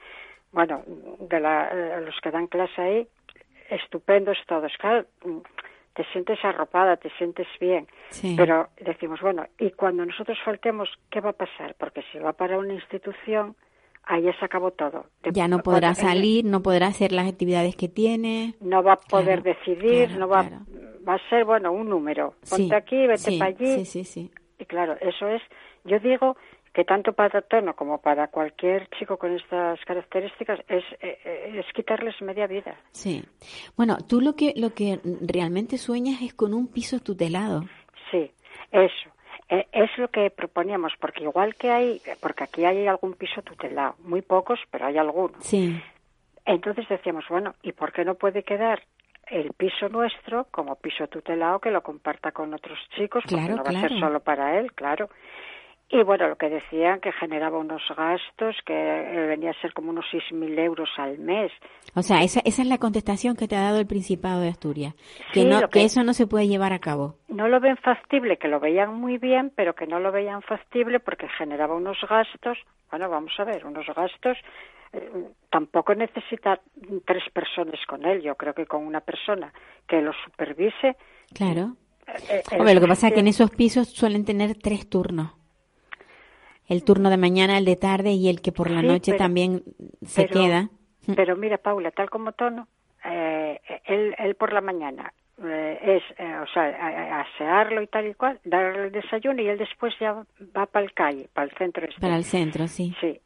[0.52, 3.08] bueno, de la, eh, los que dan clase ahí,
[3.70, 4.72] estupendos todos.
[4.78, 5.06] Claro,
[5.94, 7.88] te sientes arropada, te sientes bien.
[8.36, 11.74] Pero decimos, bueno, y cuando nosotros faltemos, ¿qué va a pasar?
[11.78, 13.56] Porque si va para una institución,
[14.04, 15.06] ahí ya se acabó todo.
[15.32, 18.54] ya no podrá salir, no podrá hacer las actividades que tiene.
[18.60, 20.48] No va a poder decidir, no va,
[21.06, 22.34] va a ser, bueno, un número.
[22.48, 23.84] Ponte aquí, vete para allí.
[23.84, 24.30] Sí, sí, sí.
[24.58, 25.42] Y claro, eso es,
[25.84, 26.36] yo digo
[26.72, 31.66] que tanto para Tono como para cualquier chico con estas características es, eh, eh, es
[31.72, 32.76] quitarles media vida.
[32.92, 33.24] Sí.
[33.76, 37.62] Bueno, tú lo que, lo que realmente sueñas es con un piso tutelado.
[38.10, 38.30] Sí,
[38.70, 39.10] eso.
[39.48, 43.96] Eh, es lo que proponíamos, porque igual que hay, porque aquí hay algún piso tutelado,
[44.00, 45.42] muy pocos, pero hay algunos.
[45.42, 45.80] Sí.
[46.44, 48.82] Entonces decíamos, bueno, ¿y por qué no puede quedar
[49.30, 53.22] el piso nuestro como piso tutelado que lo comparta con otros chicos?
[53.28, 55.08] Porque no va a ser solo para él, claro.
[55.90, 60.04] Y bueno, lo que decían que generaba unos gastos que venía a ser como unos
[60.12, 61.50] 6.000 euros al mes.
[61.94, 64.94] O sea, esa, esa es la contestación que te ha dado el Principado de Asturias,
[65.32, 67.14] que, Sí, no, que- eso no se puede llevar a cabo.
[67.28, 71.00] No lo ven factible, que lo veían muy bien, pero que no lo veían factible
[71.00, 72.58] porque generaba unos gastos.
[72.90, 74.36] Bueno, vamos a ver, unos gastos.
[74.92, 75.10] Eh,
[75.50, 76.60] tampoco necesita
[77.04, 78.22] tres personas con él.
[78.22, 79.52] Yo creo que con una persona
[79.86, 80.96] que lo supervise.
[81.34, 81.76] Claro.
[82.06, 85.32] eh, eh, Hombre, lo que pasa es que en esos pisos suelen tener tres turnos.
[86.66, 89.24] El turno de mañana, el de tarde y el que por la Sí, noche pero-
[89.24, 89.62] también
[90.02, 90.68] se pero- queda.
[91.16, 92.68] Pero mira, Paula, tal como tono,
[93.02, 95.10] eh, él, él por la mañana
[95.42, 99.56] eh, es, eh, o sea, asearlo y tal y cual, darle el desayuno y él
[99.56, 100.12] después ya
[100.54, 101.86] va para el calle, para el centro.
[101.86, 101.98] este.
[101.98, 102.94] Para el centro, sí.
[103.00, 103.18] Sí,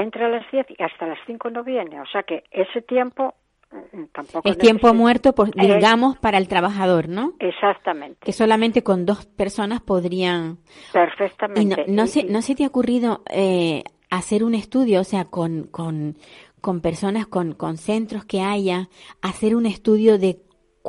[0.00, 3.34] entra a las 10 y hasta las 5 no viene, o sea que ese tiempo
[3.70, 7.34] mm, tampoco Es tiempo muerto, pues, Eh, digamos, para el trabajador, ¿no?
[7.38, 10.58] Exactamente, Que solamente con dos personas podrían...
[10.88, 11.84] Y perfectamente.
[11.88, 15.04] no, no, Y- se, y- ¿no se te ha ocurrido eh, hacer un estudio, o
[15.04, 16.16] sea, con, con,
[16.60, 18.88] con personas, con, con centros que haya,
[19.22, 20.38] hacer un estudio de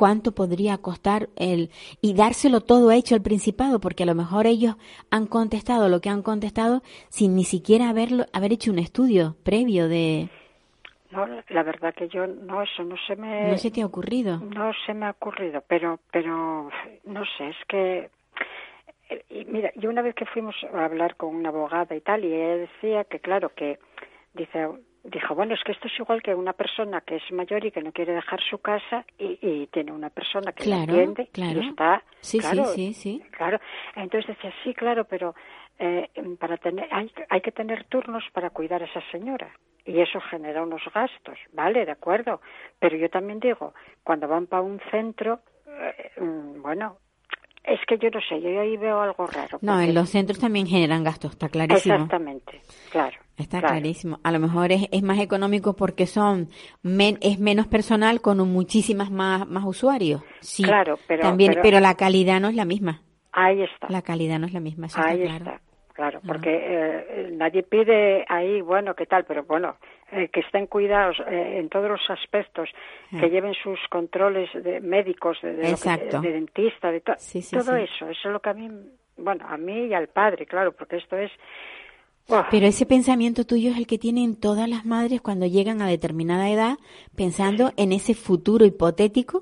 [0.00, 1.68] cuánto podría costar el
[2.00, 4.76] y dárselo todo hecho al Principado, porque a lo mejor ellos
[5.10, 6.80] han contestado lo que han contestado
[7.10, 10.30] sin ni siquiera haberlo, haber hecho un estudio previo de...
[11.10, 13.50] No, la verdad que yo, no, eso no se me...
[13.50, 14.38] ¿No se te ha ocurrido?
[14.38, 16.70] No se me ha ocurrido, pero, pero
[17.04, 18.08] no sé, es que
[19.28, 22.32] y mira, yo una vez que fuimos a hablar con una abogada y tal, y
[22.32, 23.78] ella decía que claro que
[24.32, 24.66] dice
[25.04, 27.82] dijo bueno es que esto es igual que una persona que es mayor y que
[27.82, 31.60] no quiere dejar su casa y, y tiene una persona que Claro, la atiende claro.
[31.62, 33.22] y está Sí, claro, sí, sí, sí.
[33.30, 33.58] claro
[33.96, 35.34] entonces decía sí claro pero
[35.78, 39.50] eh, para tener hay, hay que tener turnos para cuidar a esa señora
[39.86, 42.40] y eso genera unos gastos vale de acuerdo
[42.78, 43.72] pero yo también digo
[44.04, 46.98] cuando van para un centro eh, mm, bueno
[47.64, 50.38] es que yo no sé yo ahí veo algo raro No, porque- en los centros
[50.38, 51.94] también generan gastos, está clarísimo.
[51.94, 53.74] exactamente claro Está claro.
[53.74, 54.18] clarísimo.
[54.22, 56.48] A lo mejor es, es más económico porque son
[56.82, 60.22] men- es menos personal con muchísimas más, más usuarios.
[60.40, 63.02] Sí, Claro, pero- también, pero- pero, la calidad no es la misma.
[63.32, 64.86] ahí está La calidad no es la misma.
[64.86, 65.56] Eso Ahí está claro.
[65.56, 65.60] está,
[65.94, 69.76] claro, porque eh, nadie pide ahí, bueno, qué tal, pero bueno,
[70.12, 72.68] eh, que estén cuidados eh, en todos los aspectos,
[73.10, 73.28] que Ah.
[73.28, 77.76] lleven sus controles de médicos, de, de que- de dentista, de to- Sí, sí, todo
[77.76, 78.68] eso, eso es lo que a mí,
[79.16, 81.30] bueno, a mí y al padre, claro, porque esto es...
[82.30, 82.46] ¡buah!
[82.50, 86.48] Pero ese pensamiento tuyo es el que tienen todas las madres cuando llegan a determinada
[86.48, 86.78] edad,
[87.16, 89.40] pensando en ese futuro hipotético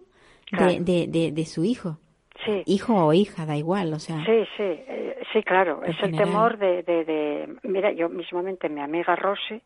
[0.50, 0.84] de, Claro.
[0.84, 1.98] de, de, de su hijo.
[2.44, 4.24] sí, Hijo o hija, da igual, o sea.
[4.24, 5.82] Sí, sí, eh, sí, claro.
[5.84, 9.60] Es el temor de, de, de- Mira, yo mismamente, mi amiga Rosy,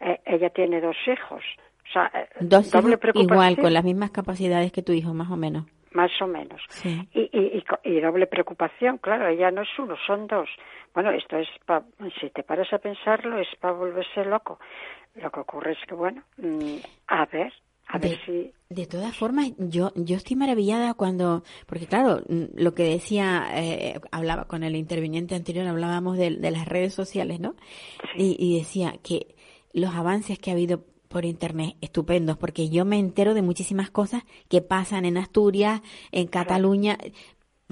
[0.00, 1.42] eh, ella tiene dos hijos.
[1.88, 5.30] O sea, eh, Dos doble hijos igual, con las mismas capacidades que tu hijo, más
[5.30, 5.66] o menos.
[5.94, 6.60] Más o menos.
[6.68, 7.08] Sí.
[7.14, 10.48] Y, y, y, doble preocupación, claro, ella no es uno, son dos.
[10.92, 11.84] Bueno, esto es, pa-
[12.20, 14.58] si te paras a pensarlo, es para volverse loco.
[15.14, 16.76] Lo que ocurre es que, bueno, mm,
[17.06, 17.52] a ver,
[17.86, 18.52] a ver si...
[18.70, 24.00] de todas formas, yo, yo estoy maravillada cuando, porque claro, mm, lo que decía, eh,
[24.10, 27.54] hablaba con el interviniente anterior, hablábamos de, de las redes sociales, ¿no?
[28.16, 29.36] Y, y decía que
[29.72, 30.84] los avances que ha habido
[31.14, 36.26] por internet, estupendos, porque yo me entero de muchísimas cosas que pasan en Asturias, en
[36.26, 36.98] Cataluña,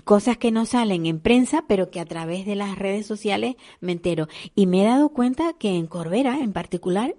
[0.04, 3.90] cosas que no salen en prensa, pero que a través de las redes sociales me
[3.90, 4.28] entero.
[4.54, 7.16] Y me he dado cuenta que en Corbera, en particular,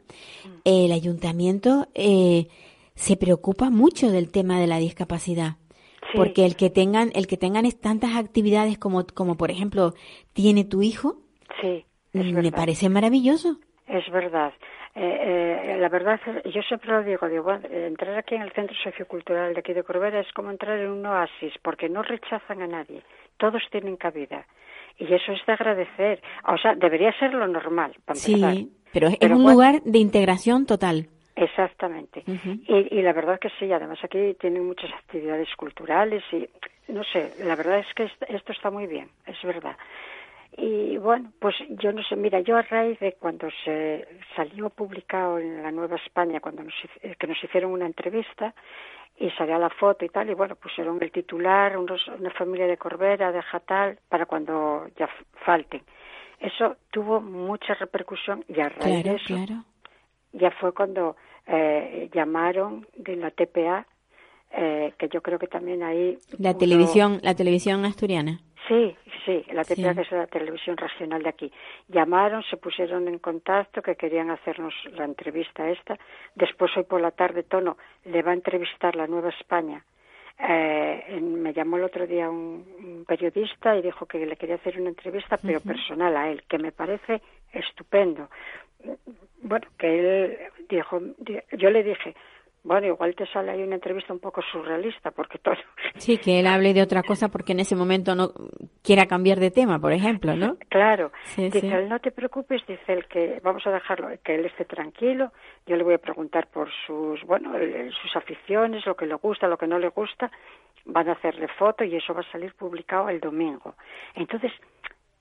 [0.63, 2.47] el ayuntamiento eh,
[2.95, 5.57] se preocupa mucho del tema de la discapacidad.
[6.13, 6.17] Sí.
[6.17, 9.93] Porque el que tengan, el que tengan tantas actividades como, como por ejemplo
[10.31, 11.17] tiene tu hijo,
[11.61, 13.57] Sí, me parece maravilloso.
[13.87, 14.53] Es verdad.
[14.95, 18.75] Eh, eh, la verdad, yo siempre lo digo, digo, bueno, entrar aquí en el Centro
[18.83, 22.67] Sociocultural de aquí de Corbera es como entrar en un oasis, porque no rechazan a
[22.67, 23.01] nadie,
[23.37, 24.45] todos tienen cabida.
[24.99, 26.21] Y eso es de agradecer.
[26.47, 28.53] O sea, debería ser lo normal, para empezar.
[28.53, 31.07] Sí, pero es, Pero un bueno, lugar de integración total.
[31.35, 32.23] Exactamente.
[32.67, 36.47] Y, y la verdad que sí, además aquí tienen muchas actividades culturales y,
[36.89, 39.75] no sé, la verdad es que est- esto está muy bien, es verdad.
[40.57, 45.39] Y bueno, pues yo no sé, mira, yo a raíz de cuando se salió publicado
[45.39, 48.53] en la Nueva España, cuando nos, eh, que nos hicieron una entrevista
[49.17, 52.77] y salía la foto y tal, y bueno, pusieron el titular, unos, una familia de
[52.77, 55.09] Corbera, de Jatal, para cuando ya
[55.45, 55.81] falten.
[56.39, 59.63] Eso tuvo mucha repercusión y a raíz de Claro, eso claro.
[60.33, 61.15] ya fue cuando
[61.47, 63.87] eh, llamaron de la TPA,
[64.55, 66.17] eh, que yo creo que también ahí...
[66.37, 68.39] La televisión, la televisión asturiana.
[68.67, 68.95] Sí,
[69.25, 69.95] sí, la TPA, Sí.
[69.95, 71.51] que es la televisión regional de aquí.
[71.89, 75.97] Llamaron, se pusieron en contacto, que querían hacernos la entrevista esta.
[76.35, 79.83] Después, hoy por la tarde, Tono le va a entrevistar la Nueva España.
[80.39, 84.37] Eh, en- me llamó el otro día un, un un periodista y dijo que le
[84.37, 88.29] quería hacer una entrevista, pero personal a él, que me parece estupendo.
[89.41, 90.37] Bueno, que él
[90.69, 91.01] dijo,
[91.51, 92.15] yo le dije,
[92.63, 95.55] bueno, igual te sale ahí una entrevista un poco surrealista, porque todo...
[95.97, 98.31] Sí, que él hable de otra cosa porque en ese momento no
[98.81, 100.57] quiera cambiar de tema, por ejemplo, ¿no?
[100.69, 101.11] Claro.
[101.35, 105.31] dice él, no te preocupes, dice él que vamos a dejarlo, que él esté tranquilo.
[105.67, 107.51] Yo le voy a preguntar por sus, bueno,
[108.01, 110.31] sus aficiones, lo que le gusta, lo que no le gusta.
[110.85, 113.75] Van a hacerle foto y eso va a salir publicado el domingo.
[114.15, 114.51] Entonces,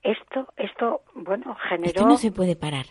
[0.02, 1.88] esto, esto, bueno, generó...
[1.88, 2.86] Esto no se puede parar.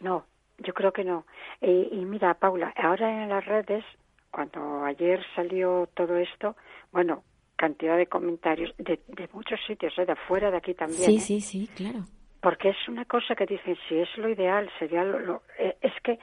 [0.00, 0.24] No,
[0.58, 1.26] yo creo que no.
[1.60, 3.84] Y, mira, Paula, ahora en las redes,
[4.30, 6.56] cuando ayer salió todo esto,
[6.92, 7.22] bueno,
[7.56, 10.06] cantidad de comentarios de, de muchos sitios, ¿eh?
[10.06, 11.02] de afuera de aquí también.
[11.02, 11.20] Sí, ¿eh?
[11.20, 12.04] sí, sí, claro.
[12.40, 15.42] Porque es una cosa que dicen, si es lo ideal, sería lo...
[15.58, 16.18] Eh, es que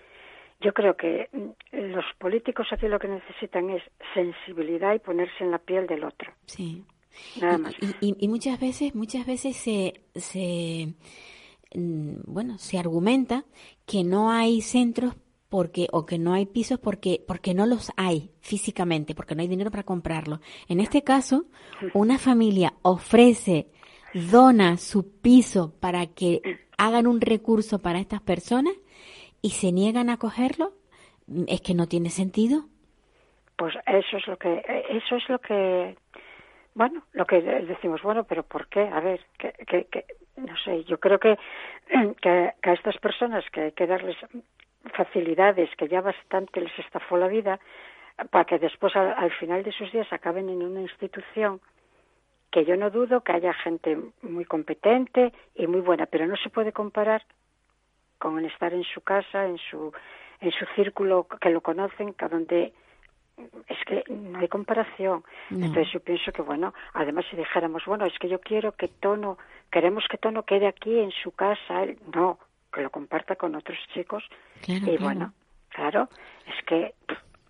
[0.61, 5.51] yo creo que mm, los políticos aquí lo que necesitan es sensibilidad y ponerse en
[5.51, 6.31] la piel del otro.
[6.45, 6.83] Sí.
[7.39, 7.75] Nada más.
[8.01, 10.95] Y, y, muchas veces, muchas veces se, se
[11.75, 13.45] bueno, se argumenta
[13.85, 15.15] que no hay centros
[15.49, 19.47] porque o que no hay pisos porque porque no los hay físicamente, porque no hay
[19.47, 20.39] dinero para comprarlos.
[20.67, 21.45] En este caso,
[21.93, 23.67] una familia ofrece,
[24.13, 26.41] dona su piso para que
[26.77, 28.73] hagan un recurso para estas personas
[29.41, 30.73] y se niegan a cogerlo,
[31.47, 32.65] es que no tiene sentido.
[33.55, 35.95] Pues eso es lo que eso es lo que
[36.75, 38.81] bueno, lo que decimos, bueno, pero ¿por qué?
[38.81, 39.53] A ver, que,
[39.85, 40.05] que,
[40.37, 41.37] no sé, yo creo que,
[42.21, 44.17] que, a estas personas que hay que darles
[44.95, 47.59] facilidades, que ya bastante les estafó la vida,
[48.29, 51.61] para que después al, final de sus días acaben en una institución
[52.51, 56.49] que yo no dudo que haya gente muy competente y muy buena, pero no se
[56.49, 57.23] puede comparar
[58.19, 59.91] con estar en su casa, en su
[60.39, 62.73] en su círculo que lo conocen, que donde
[63.67, 63.82] es que
[64.33, 65.23] no hay comparación.
[65.49, 69.37] Entonces yo pienso que, bueno, además si dijéramos, bueno, es que yo quiero que Tono,
[69.71, 72.39] queremos que Tono quede aquí en su casa, no,
[72.71, 74.23] que lo comparta con otros chicos.
[74.67, 75.33] y bueno,
[75.69, 76.09] claro,
[76.47, 76.93] es que,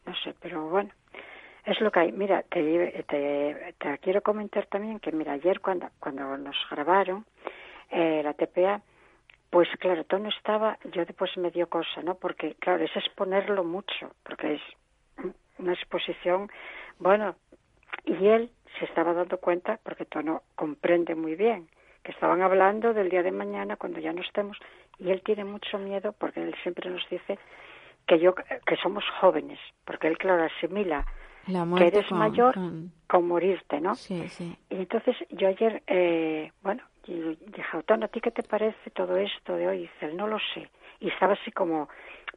[0.06, 0.92] no sé, pero bueno,
[1.66, 2.12] es lo que hay.
[2.12, 7.26] Mira, te, te, te quiero comentar también que, mira, ayer cuando, cuando nos grabaron
[7.90, 8.82] eh, la TPA,
[9.50, 12.16] pues claro, Tono estaba, yo después me dio cosa, ¿no?
[12.16, 14.62] Porque, claro, es exponerlo mucho, porque es
[15.60, 16.50] una exposición,
[17.00, 17.36] bueno,
[18.06, 18.50] y él
[18.80, 21.68] se estaba dando cuenta, porque Tono comprende muy bien,
[22.04, 24.58] que estaban hablando del día de mañana cuando ya no estemos,
[25.00, 27.40] y él tiene mucho miedo porque él siempre nos dice
[28.08, 31.06] que yo que somos jóvenes, porque él claro asimila
[31.46, 32.56] que eres mayor
[33.08, 33.28] con...
[33.28, 33.96] morirte, ¿no?
[33.96, 34.56] Sí, sí.
[34.70, 39.56] Y entonces yo ayer, eh, bueno, dije, Tono, ¿a ti qué te parece todo esto
[39.56, 39.78] de hoy?
[39.78, 40.70] Y dice, él no lo sé.
[41.00, 41.90] Y estaba así como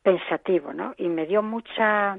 [0.02, 0.94] pensativo, ¿no?
[0.96, 2.18] Y me dio mucha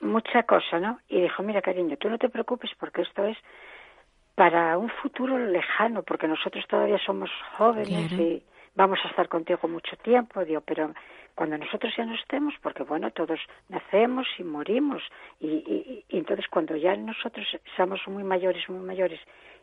[0.00, 1.00] mucha cosa, ¿no?
[1.08, 3.36] Y dijo, mira, cariño, tú no te preocupes porque esto es
[4.34, 8.42] para un futuro lejano, porque nosotros todavía somos jóvenes y
[8.74, 10.92] vamos a estar contigo mucho tiempo, digo, pero
[11.34, 15.02] cuando nosotros ya no estemos, porque bueno, todos nacemos y morimos,
[15.40, 19.20] y, y, y entonces cuando ya nosotros seamos muy mayores, muy mayores,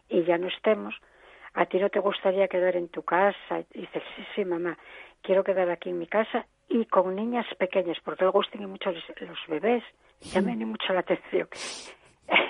[0.09, 0.95] y ya no estemos,
[1.53, 3.59] ¿a ti no te gustaría quedar en tu casa?
[3.73, 4.77] Y dices, sí, sí, mamá,
[5.21, 9.03] quiero quedar aquí en mi casa y con niñas pequeñas, porque le gustan mucho los,
[9.21, 9.83] los bebés
[10.33, 11.47] llamen mucho la atención.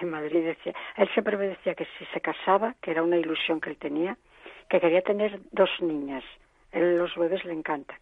[0.01, 3.59] En Madrid decía, él siempre me decía que si se casaba, que era una ilusión
[3.59, 4.17] que él tenía,
[4.69, 6.23] que quería tener dos niñas.
[6.71, 7.97] Él los bebés le encantan.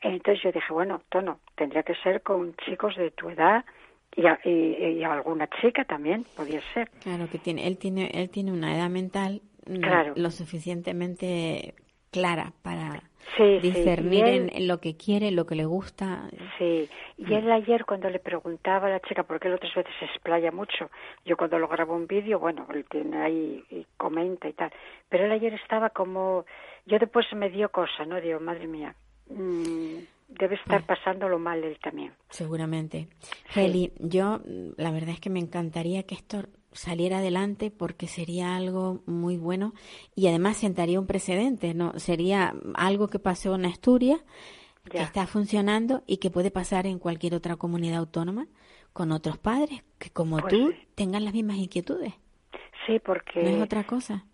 [0.00, 3.64] Entonces yo dije, bueno, Tono, tendría que ser con chicos de tu edad
[4.14, 6.88] y, y, alguna chica también, podía ser.
[7.02, 11.74] Claro que tiene, él tiene, él tiene una edad mental mm, lo suficientemente
[12.10, 13.02] clara para
[13.60, 16.28] discernir en, lo que quiere, lo que le gusta.
[16.58, 16.88] Sí,
[17.18, 17.32] y mm.
[17.32, 20.90] él ayer cuando le preguntaba a la chica, porque él otras veces se explaya mucho,
[21.24, 24.72] yo cuando lo grabo un vídeo, bueno, él tiene ahí y comenta y tal,
[25.08, 26.44] pero él ayer estaba como,
[26.86, 28.20] yo después me dio cosa, ¿no?
[28.20, 28.94] Digo, madre mía,
[29.28, 29.98] mmm,
[30.28, 32.12] debe estar pasándolo mal él también.
[32.28, 33.08] Seguramente.
[33.54, 34.40] Heli, yo
[34.76, 36.44] la verdad es que me encantaría que esto
[36.78, 39.74] saliera adelante porque sería algo muy bueno
[40.14, 41.92] y además sentaría un precedente, ¿no?
[41.98, 44.20] Sería algo que pasó en Asturias,
[44.88, 48.46] que está funcionando y que puede pasar en cualquier otra comunidad autónoma
[48.92, 52.14] con otros padres que como pues tú tengan las mismas inquietudes.
[52.86, 53.42] Sí, porque...
[53.42, 54.24] No es otra cosa.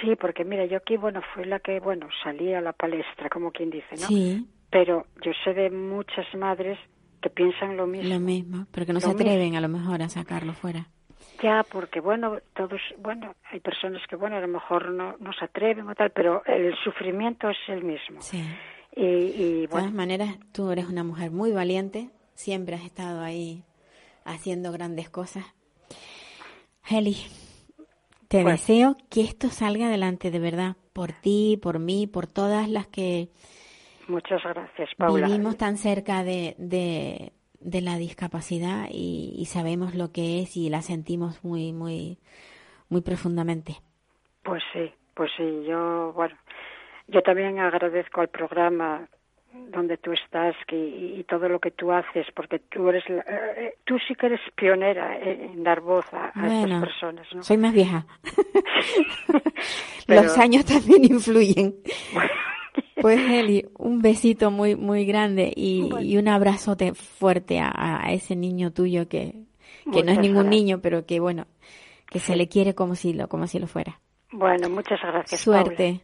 [0.00, 3.50] Sí, porque mira, yo aquí, bueno, fui la que, bueno, salí a la palestra, como
[3.50, 4.06] quien dice, ¿no?
[4.06, 4.46] Sí.
[4.70, 6.78] Pero yo sé de muchas madres
[7.20, 8.08] que piensan lo mismo.
[8.08, 10.88] Lo mismo, pero que no se atreven a lo mejor a sacarlo fuera.
[11.42, 15.44] Ya, porque bueno, todos, bueno, hay personas que bueno, a lo mejor no, no se
[15.44, 18.20] atreven o tal, pero el sufrimiento es el mismo.
[18.20, 18.42] Sí.
[18.96, 23.62] Y, y De todas maneras, tú eres una mujer muy valiente, siempre has estado ahí
[24.24, 25.44] haciendo grandes cosas.
[26.90, 27.16] Heli,
[28.28, 32.86] Te deseo que esto salga adelante de verdad, por ti, por mí, por todas las
[32.86, 33.28] que
[34.08, 35.26] Muchas gracias, Paula.
[35.26, 40.68] vivimos tan cerca de, de, de la discapacidad y, y sabemos lo que es y
[40.70, 42.18] la sentimos muy, muy,
[42.88, 43.76] muy profundamente.
[44.42, 46.36] Pues sí, pues sí, yo, bueno,
[47.08, 49.08] yo también agradezco al programa
[49.72, 53.24] donde tú estás que, y, y todo lo que tú haces, porque tú eres, la-
[53.26, 57.42] eh, tú sí que eres pionera en, dar voz a, a Bueno, estas personas, ¿no?
[57.42, 58.06] soy más vieja.
[60.06, 61.74] Pero- Los años también influyen.
[63.00, 68.34] Pues Eli, un besito muy muy grande y, y un abrazote fuerte a, a ese
[68.34, 69.44] niño tuyo que,
[69.92, 70.50] que no es ningún gracias.
[70.50, 71.46] niño, pero que bueno,
[72.10, 74.00] que se le quiere como si lo como si lo fuera.
[74.32, 75.40] Bueno, muchas gracias.
[75.40, 76.02] Suerte.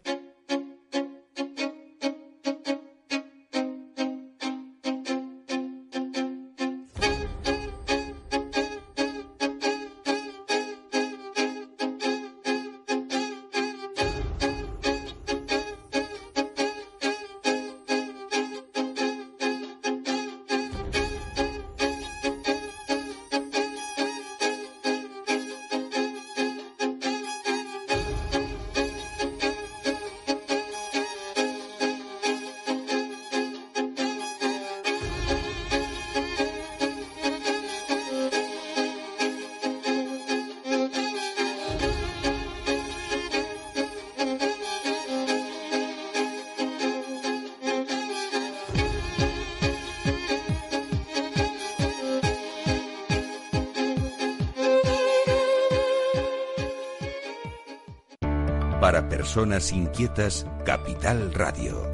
[59.34, 61.90] Personas inquietas, Capital Radio.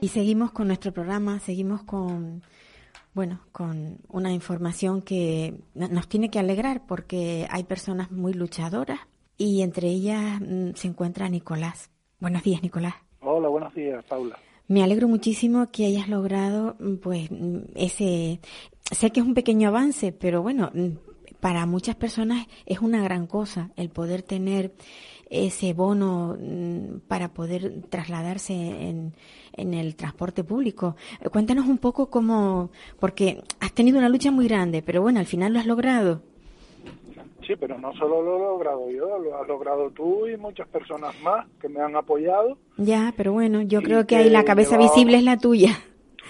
[0.00, 2.42] Y seguimos con nuestro programa, seguimos con,
[3.14, 8.98] bueno, con una información que no- nos tiene que alegrar porque hay personas muy luchadoras
[9.38, 11.88] y entre ellas mm, se encuentra Nicolás.
[12.18, 12.94] Buenos días, Nicolás.
[13.20, 14.36] Hola, buenos días, Paula.
[14.66, 18.40] Me alegro muchísimo que hayas logrado, mm, pues, mm, ese,
[18.90, 20.72] sé que es un pequeño avance, pero bueno,
[21.46, 24.72] para muchas personas es una gran cosa el poder tener
[25.30, 29.12] ese bono mm, para poder trasladarse en,
[29.52, 30.96] en el transporte público.
[31.20, 35.26] Eh, Cuéntanos un poco cómo, porque has tenido una lucha muy grande, pero bueno, al
[35.26, 36.20] final lo has logrado.
[37.46, 41.14] Sí, pero no solo lo he logrado yo, lo has logrado tú y muchas personas
[41.22, 42.58] más que me han apoyado.
[42.76, 45.78] Ya, pero bueno, yo creo que que ahí la cabeza llevaba- visible es la tuya.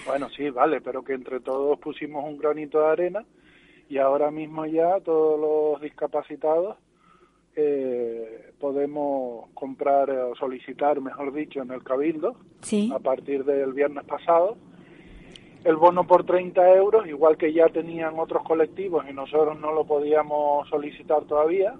[0.05, 3.25] Bueno, sí, vale, pero que entre todos pusimos un granito de arena
[3.89, 6.77] y ahora mismo ya todos los discapacitados
[7.55, 12.91] eh, podemos comprar o solicitar, mejor dicho, en el Cabildo Sí.
[12.93, 14.57] a partir del viernes pasado
[15.63, 19.85] el bono por 30 euros, igual que ya tenían otros colectivos y nosotros no lo
[19.85, 21.75] podíamos solicitar todavía,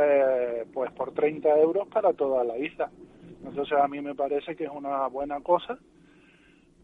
[0.00, 2.90] eh, pues por 30 euros para toda la isla.
[3.44, 5.78] Entonces a mí me parece que es una buena cosa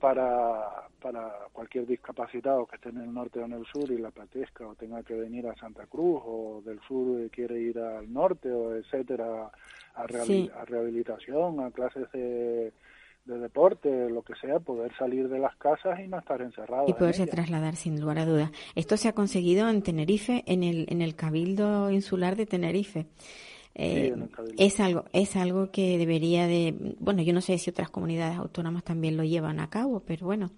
[0.01, 4.07] para, para cualquier discapacitado que esté en el norte o en el sur y le
[4.07, 8.51] apetezca o tenga que venir a Santa Cruz o del sur quiere ir al norte
[8.51, 9.51] o etcétera
[9.97, 10.51] a, Sí.
[10.59, 12.73] a rehabilitación, a clases de,
[13.27, 16.89] de deporte, lo que sea, poder salir de las casas y no estar encerrados.
[16.89, 18.51] y poderse trasladar sin lugar a dudas.
[18.75, 23.07] Esto se ha conseguido en Tenerife, en el, en el Cabildo Insular de Tenerife.
[23.77, 24.15] Eh,
[24.57, 28.85] es algo es algo que debería de bueno yo no sé si otras comunidades autónomas
[28.85, 30.53] también lo llevan a cabo pero bueno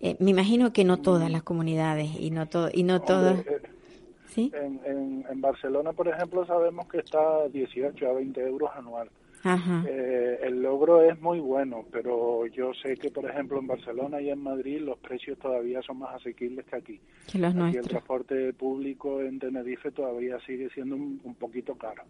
[0.00, 3.56] eh, me imagino que no todas las comunidades y no todo y no todos Hombre,
[3.56, 3.68] eh,
[4.26, 9.08] sí en, en, en Barcelona, por ejemplo, sabemos que está 18 a 20 euros anual.
[9.44, 14.20] ajá Eh, el logro es muy bueno, pero yo sé que, por ejemplo, en Barcelona
[14.20, 17.00] y en Madrid los precios todavía son más asequibles que aquí.
[17.30, 22.02] que los Aquí el transporte público en Tenerife todavía sigue siendo un, un poquito caro.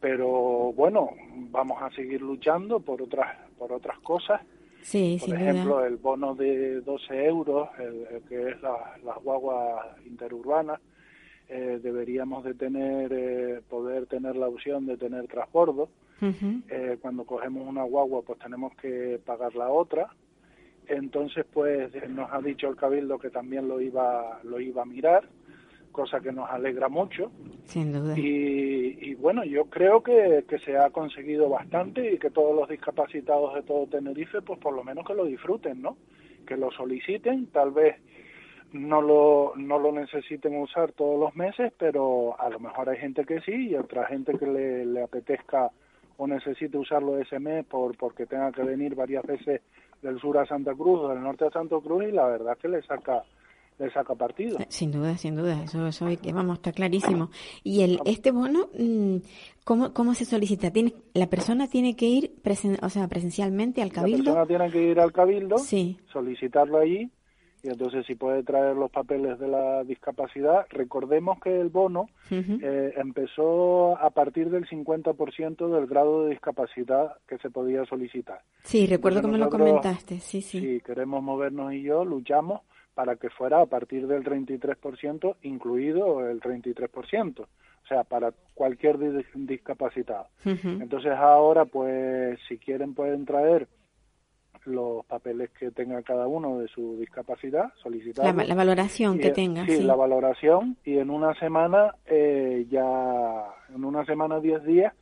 [0.00, 1.10] Pero bueno,
[1.50, 4.40] vamos a seguir luchando por otras por otras cosas.
[5.18, 9.16] Sí Por ejemplo, duda el bono de 12 euros, el, el que es la- las
[9.22, 10.80] guaguas interurbanas,
[11.48, 15.88] eh, deberíamos de tener eh, poder tener la opción de tener transbordo.
[16.68, 20.08] Eh, cuando cogemos una guagua, pues tenemos que pagar la otra.
[20.86, 25.28] Entonces, pues nos ha dicho el cabildo que también lo iba lo iba a mirar,
[25.98, 27.32] cosa que nos alegra mucho.
[27.64, 32.30] sin duda Y, y bueno, yo creo que, que se ha conseguido bastante y que
[32.30, 35.96] todos los discapacitados de todo Tenerife, pues por lo menos que lo disfruten, ¿no?
[36.46, 37.96] Que lo soliciten, tal vez
[38.72, 43.24] no lo, no lo necesiten usar todos los meses, pero a lo mejor hay gente
[43.24, 45.72] que sí y otra gente que le, le apetezca
[46.16, 49.62] o necesite usarlo ese mes por, porque tenga que venir varias veces
[50.00, 52.68] del sur a Santa Cruz o del norte a Santa Cruz y la verdad que
[52.68, 53.24] le saca
[53.78, 54.58] le saca partido.
[54.68, 57.30] Sin duda, sin duda, eso, eso que vamos, está clarísimo.
[57.62, 59.16] Y el este bono, mm,
[59.64, 60.70] ¿cómo, cómo se solicita?
[60.70, 62.32] ¿Tiene, ¿La persona tiene que ir
[62.82, 64.34] o sea, presencialmente al cabildo?
[64.34, 65.98] La persona tiene que ir al cabildo, sí.
[66.12, 67.10] solicitarlo allí
[67.62, 70.66] y entonces si puede traer los papeles de la discapacidad.
[70.70, 77.38] Recordemos que el bono eh, empezó a partir del 50% del grado de discapacidad que
[77.38, 78.42] se podía solicitar.
[78.62, 80.60] Sí, recuerdo que me lo comentaste, sí, sí.
[80.60, 82.60] Si queremos movernos y yo, luchamos
[82.98, 87.46] para que fuera a partir del 33%, incluido el 33%, o
[87.86, 88.98] sea, para cualquier
[89.34, 90.26] discapacitado.
[90.44, 93.68] Entonces ahora, pues, si quieren pueden traer
[94.64, 99.64] los papeles que tenga cada uno de su discapacidad, solicitar la, valoración que tenga.
[99.64, 104.92] Sí, la valoración y en una semana, eh, ya en una semana, diez días,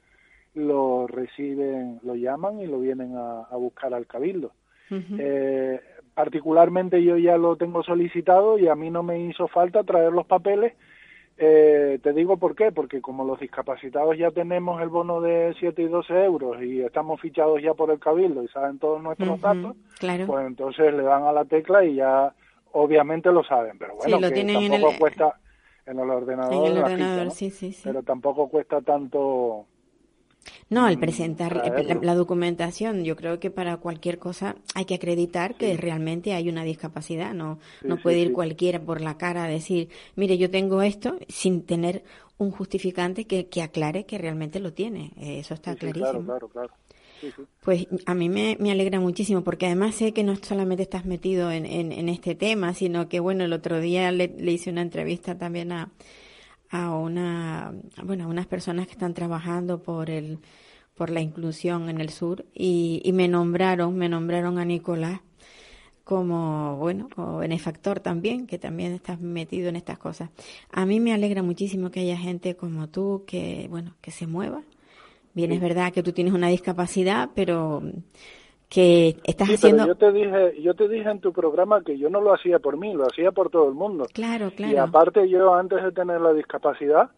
[0.53, 4.53] lo reciben, lo llaman y lo vienen a, buscar al cabildo.
[4.91, 5.81] eh,
[6.17, 10.25] particularmente yo ya lo tengo solicitado y a mí no me hizo falta traer los
[10.25, 10.73] papeles.
[11.37, 15.83] Eh, te digo por qué, porque como los discapacitados ya tenemos el bono de 7
[15.83, 19.77] y 12 euros y estamos fichados ya por el Cabildo y saben todos nuestros datos,
[20.01, 22.33] pues entonces le dan a la tecla y ya
[22.73, 25.39] obviamente lo saben, pero bueno, que tampoco cuesta
[25.85, 26.87] en el ordenador,
[27.85, 29.67] pero tampoco cuesta tanto
[30.69, 31.63] no, al presentar
[32.03, 36.65] la, documentación, yo creo que para cualquier cosa hay que acreditar que realmente hay una
[36.65, 37.35] discapacidad.
[37.35, 41.63] No, no puede ir cualquiera por la cara a decir, mire, yo tengo esto, sin
[41.63, 42.03] tener
[42.39, 45.13] un justificante que, que aclare que realmente lo tiene.
[45.17, 46.25] Eso está clarísimo.
[46.25, 46.73] Claro, claro,
[47.63, 51.53] Pues a mí me, me, alegra muchísimo porque además sé que no solamente estás metido
[51.53, 55.71] en, en, este tema, sino que, bueno, el otro día le hice una entrevista también
[55.71, 55.93] a
[56.71, 60.39] a una, bueno, a unas personas que están trabajando por el,
[60.95, 65.21] por la inclusión en el sur y, y me nombraron, me nombraron a Nicolás
[66.07, 70.31] como, bueno, como benefactor también, que también estás metido en estas cosas.
[70.71, 74.63] A mí me alegra muchísimo que haya gente como tú que, bueno, que se mueva.
[75.35, 77.83] Bien, es verdad que tú tienes una discapacidad, pero
[78.69, 79.87] que estás haciendo.
[79.87, 82.77] yo te dije, yo te dije en tu programa que yo no lo hacía por
[82.77, 84.07] mí, lo hacía por todo el mundo.
[84.13, 84.73] Claro, claro.
[84.73, 87.11] Y aparte yo antes de tener la discapacidad,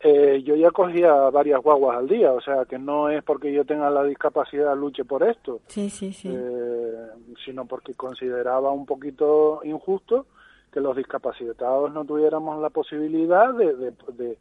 [0.00, 3.64] eh, yo ya cogía varias guaguas al día, o sea que no es porque yo
[3.64, 6.28] tenga la discapacidad luche por esto, sí, sí, sí.
[6.32, 7.06] Eh,
[7.44, 10.26] sino porque consideraba un poquito injusto
[10.72, 14.38] que los discapacitados no tuviéramos la posibilidad de, de, de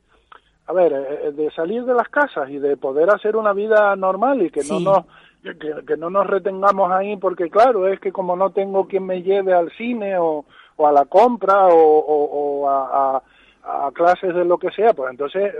[0.65, 4.41] a ver, eh, de salir de las casas y de poder hacer una vida normal
[4.41, 5.05] y que no nos
[5.41, 9.53] que, no nos retengamos ahí porque claro es que como no tengo quien me lleve
[9.53, 13.23] al cine o, o a la compra o, o, a,
[13.63, 15.53] a, clases de lo que sea pues entonces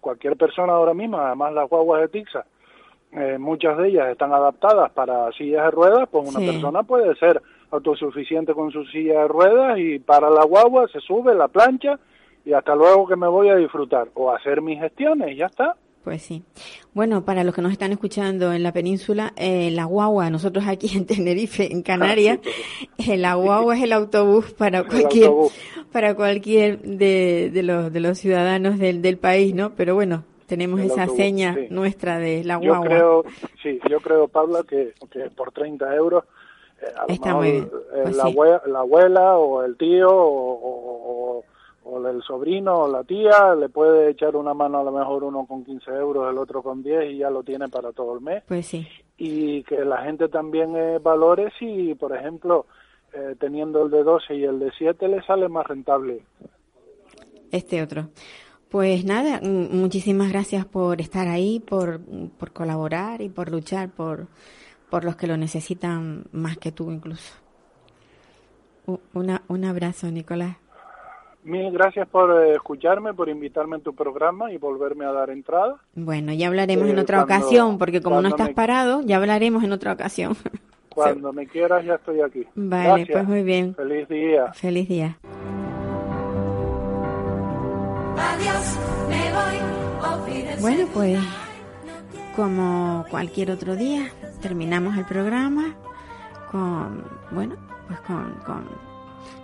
[0.00, 2.44] cualquier persona ahora mismo además las guaguas de Tixa
[3.12, 7.40] eh, muchas de ellas están adaptadas para sillas de ruedas pues una persona puede ser
[7.70, 12.00] autosuficiente con su silla de ruedas y para la guagua se sube la plancha
[12.44, 15.76] y hasta luego que me voy a disfrutar o hacer mis gestiones y ya está
[16.02, 16.42] pues sí.
[16.94, 20.96] Bueno, para los que nos están escuchando en la península, eh, la guagua, nosotros aquí
[20.96, 22.38] en Tenerife, en Canarias,
[22.98, 25.30] ah, la guagua es el autobús para cualquier,
[25.92, 29.74] para cualquier de, de, los, de los ciudadanos del, del país, ¿no?
[29.74, 32.84] Pero bueno, tenemos esa seña nuestra de la guagua.
[32.84, 33.24] Yo creo,
[33.62, 36.24] sí, yo creo, Pablo, que, que por 30 euros
[36.80, 37.64] eh, Está muy bien.
[37.64, 41.44] Eh, pues la, abuela, la, abuela, o el tío o, o
[41.84, 45.64] el sobrino o la tía le puede echar una mano a lo mejor uno con
[45.64, 48.42] 15 euros, el otro con 10 y ya lo tiene para todo el mes.
[48.46, 48.86] Pues sí.
[49.16, 52.66] Y que la gente también eh, valore si, por ejemplo,
[53.12, 56.22] eh, teniendo el de 12 y el de 7 le sale más rentable.
[57.50, 58.08] Este otro.
[58.68, 62.00] Pues nada, muchísimas gracias por estar ahí, por,
[62.38, 64.28] por colaborar y por luchar por,
[64.88, 67.34] por los que lo necesitan más que tú incluso.
[69.12, 70.56] Una, un abrazo, Nicolás.
[71.42, 75.76] Mil gracias por eh, escucharme, por invitarme en tu programa y volverme a dar entrada.
[75.94, 79.72] Bueno, ya hablaremos en eh, otra ocasión, porque como no estás parado, ya hablaremos en
[79.72, 80.36] otra ocasión.
[80.90, 82.46] Cuando me quieras, ya estoy aquí.
[82.54, 83.74] Vale, pues muy bien.
[83.74, 84.52] Feliz día.
[84.52, 85.16] Feliz día.
[90.60, 91.18] Bueno, pues
[92.36, 94.10] como cualquier otro día,
[94.42, 95.74] terminamos el programa
[96.50, 98.64] con, bueno, pues con, con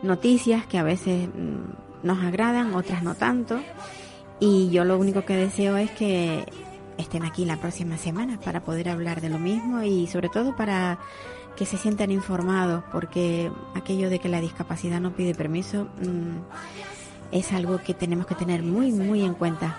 [0.02, 3.60] noticias que a veces mm, nos agradan, otras no tanto.
[4.40, 6.46] Y yo lo único que deseo es que
[6.98, 10.98] estén aquí la próxima semana para poder hablar de lo mismo y sobre todo para
[11.56, 17.52] que se sientan informados, porque aquello de que la discapacidad no pide permiso mm, es
[17.52, 19.76] algo que tenemos que tener muy, muy en cuenta.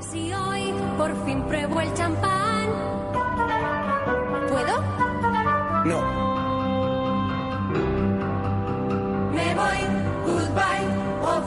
[0.00, 2.66] si hoy por fin pruebo el champán.
[4.48, 4.82] ¿Puedo?
[5.86, 6.30] No.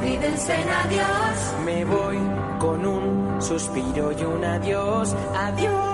[0.04, 1.56] Cuídense en adiós.
[1.66, 2.18] Me voy
[2.60, 5.16] con un suspiro y un adiós.
[5.34, 5.94] Adiós.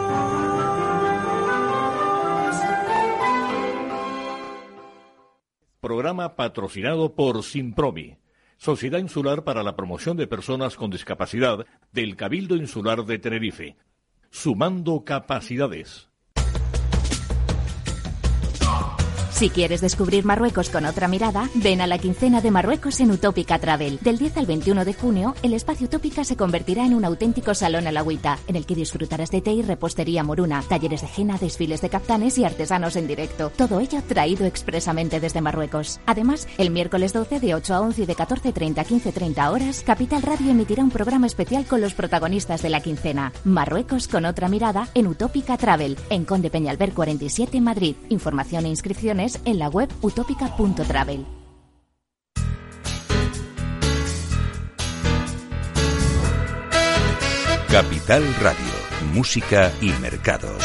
[5.79, 8.17] Programa patrocinado por Simpromi,
[8.57, 13.77] Sociedad Insular para la Promoción de Personas con Discapacidad del Cabildo Insular de Tenerife.
[14.31, 16.08] Sumando capacidades.
[19.39, 23.57] Si quieres descubrir Marruecos con otra mirada, ven a la quincena de Marruecos en Utópica
[23.57, 23.97] Travel.
[24.01, 27.87] Del 10 al 21 de junio, el espacio Utópica se convertirá en un auténtico salón
[27.87, 31.37] a la agüita, en el que disfrutarás de té y repostería moruna, talleres de jena,
[31.37, 33.49] desfiles de captanes y artesanos en directo.
[33.55, 36.01] Todo ello traído expresamente desde Marruecos.
[36.05, 40.21] Además, el miércoles 12 de 8 a 11 y de 14.30 a 15.30 horas, Capital
[40.21, 43.31] Radio emitirá un programa especial con los protagonistas de la quincena.
[43.45, 47.95] Marruecos con otra mirada en Utópica Travel, en Conde Peñalver 47, Madrid.
[48.09, 51.25] Información e inscripciones en la web utópica.travel.
[57.69, 58.73] Capital Radio,
[59.13, 60.63] Música y Mercados.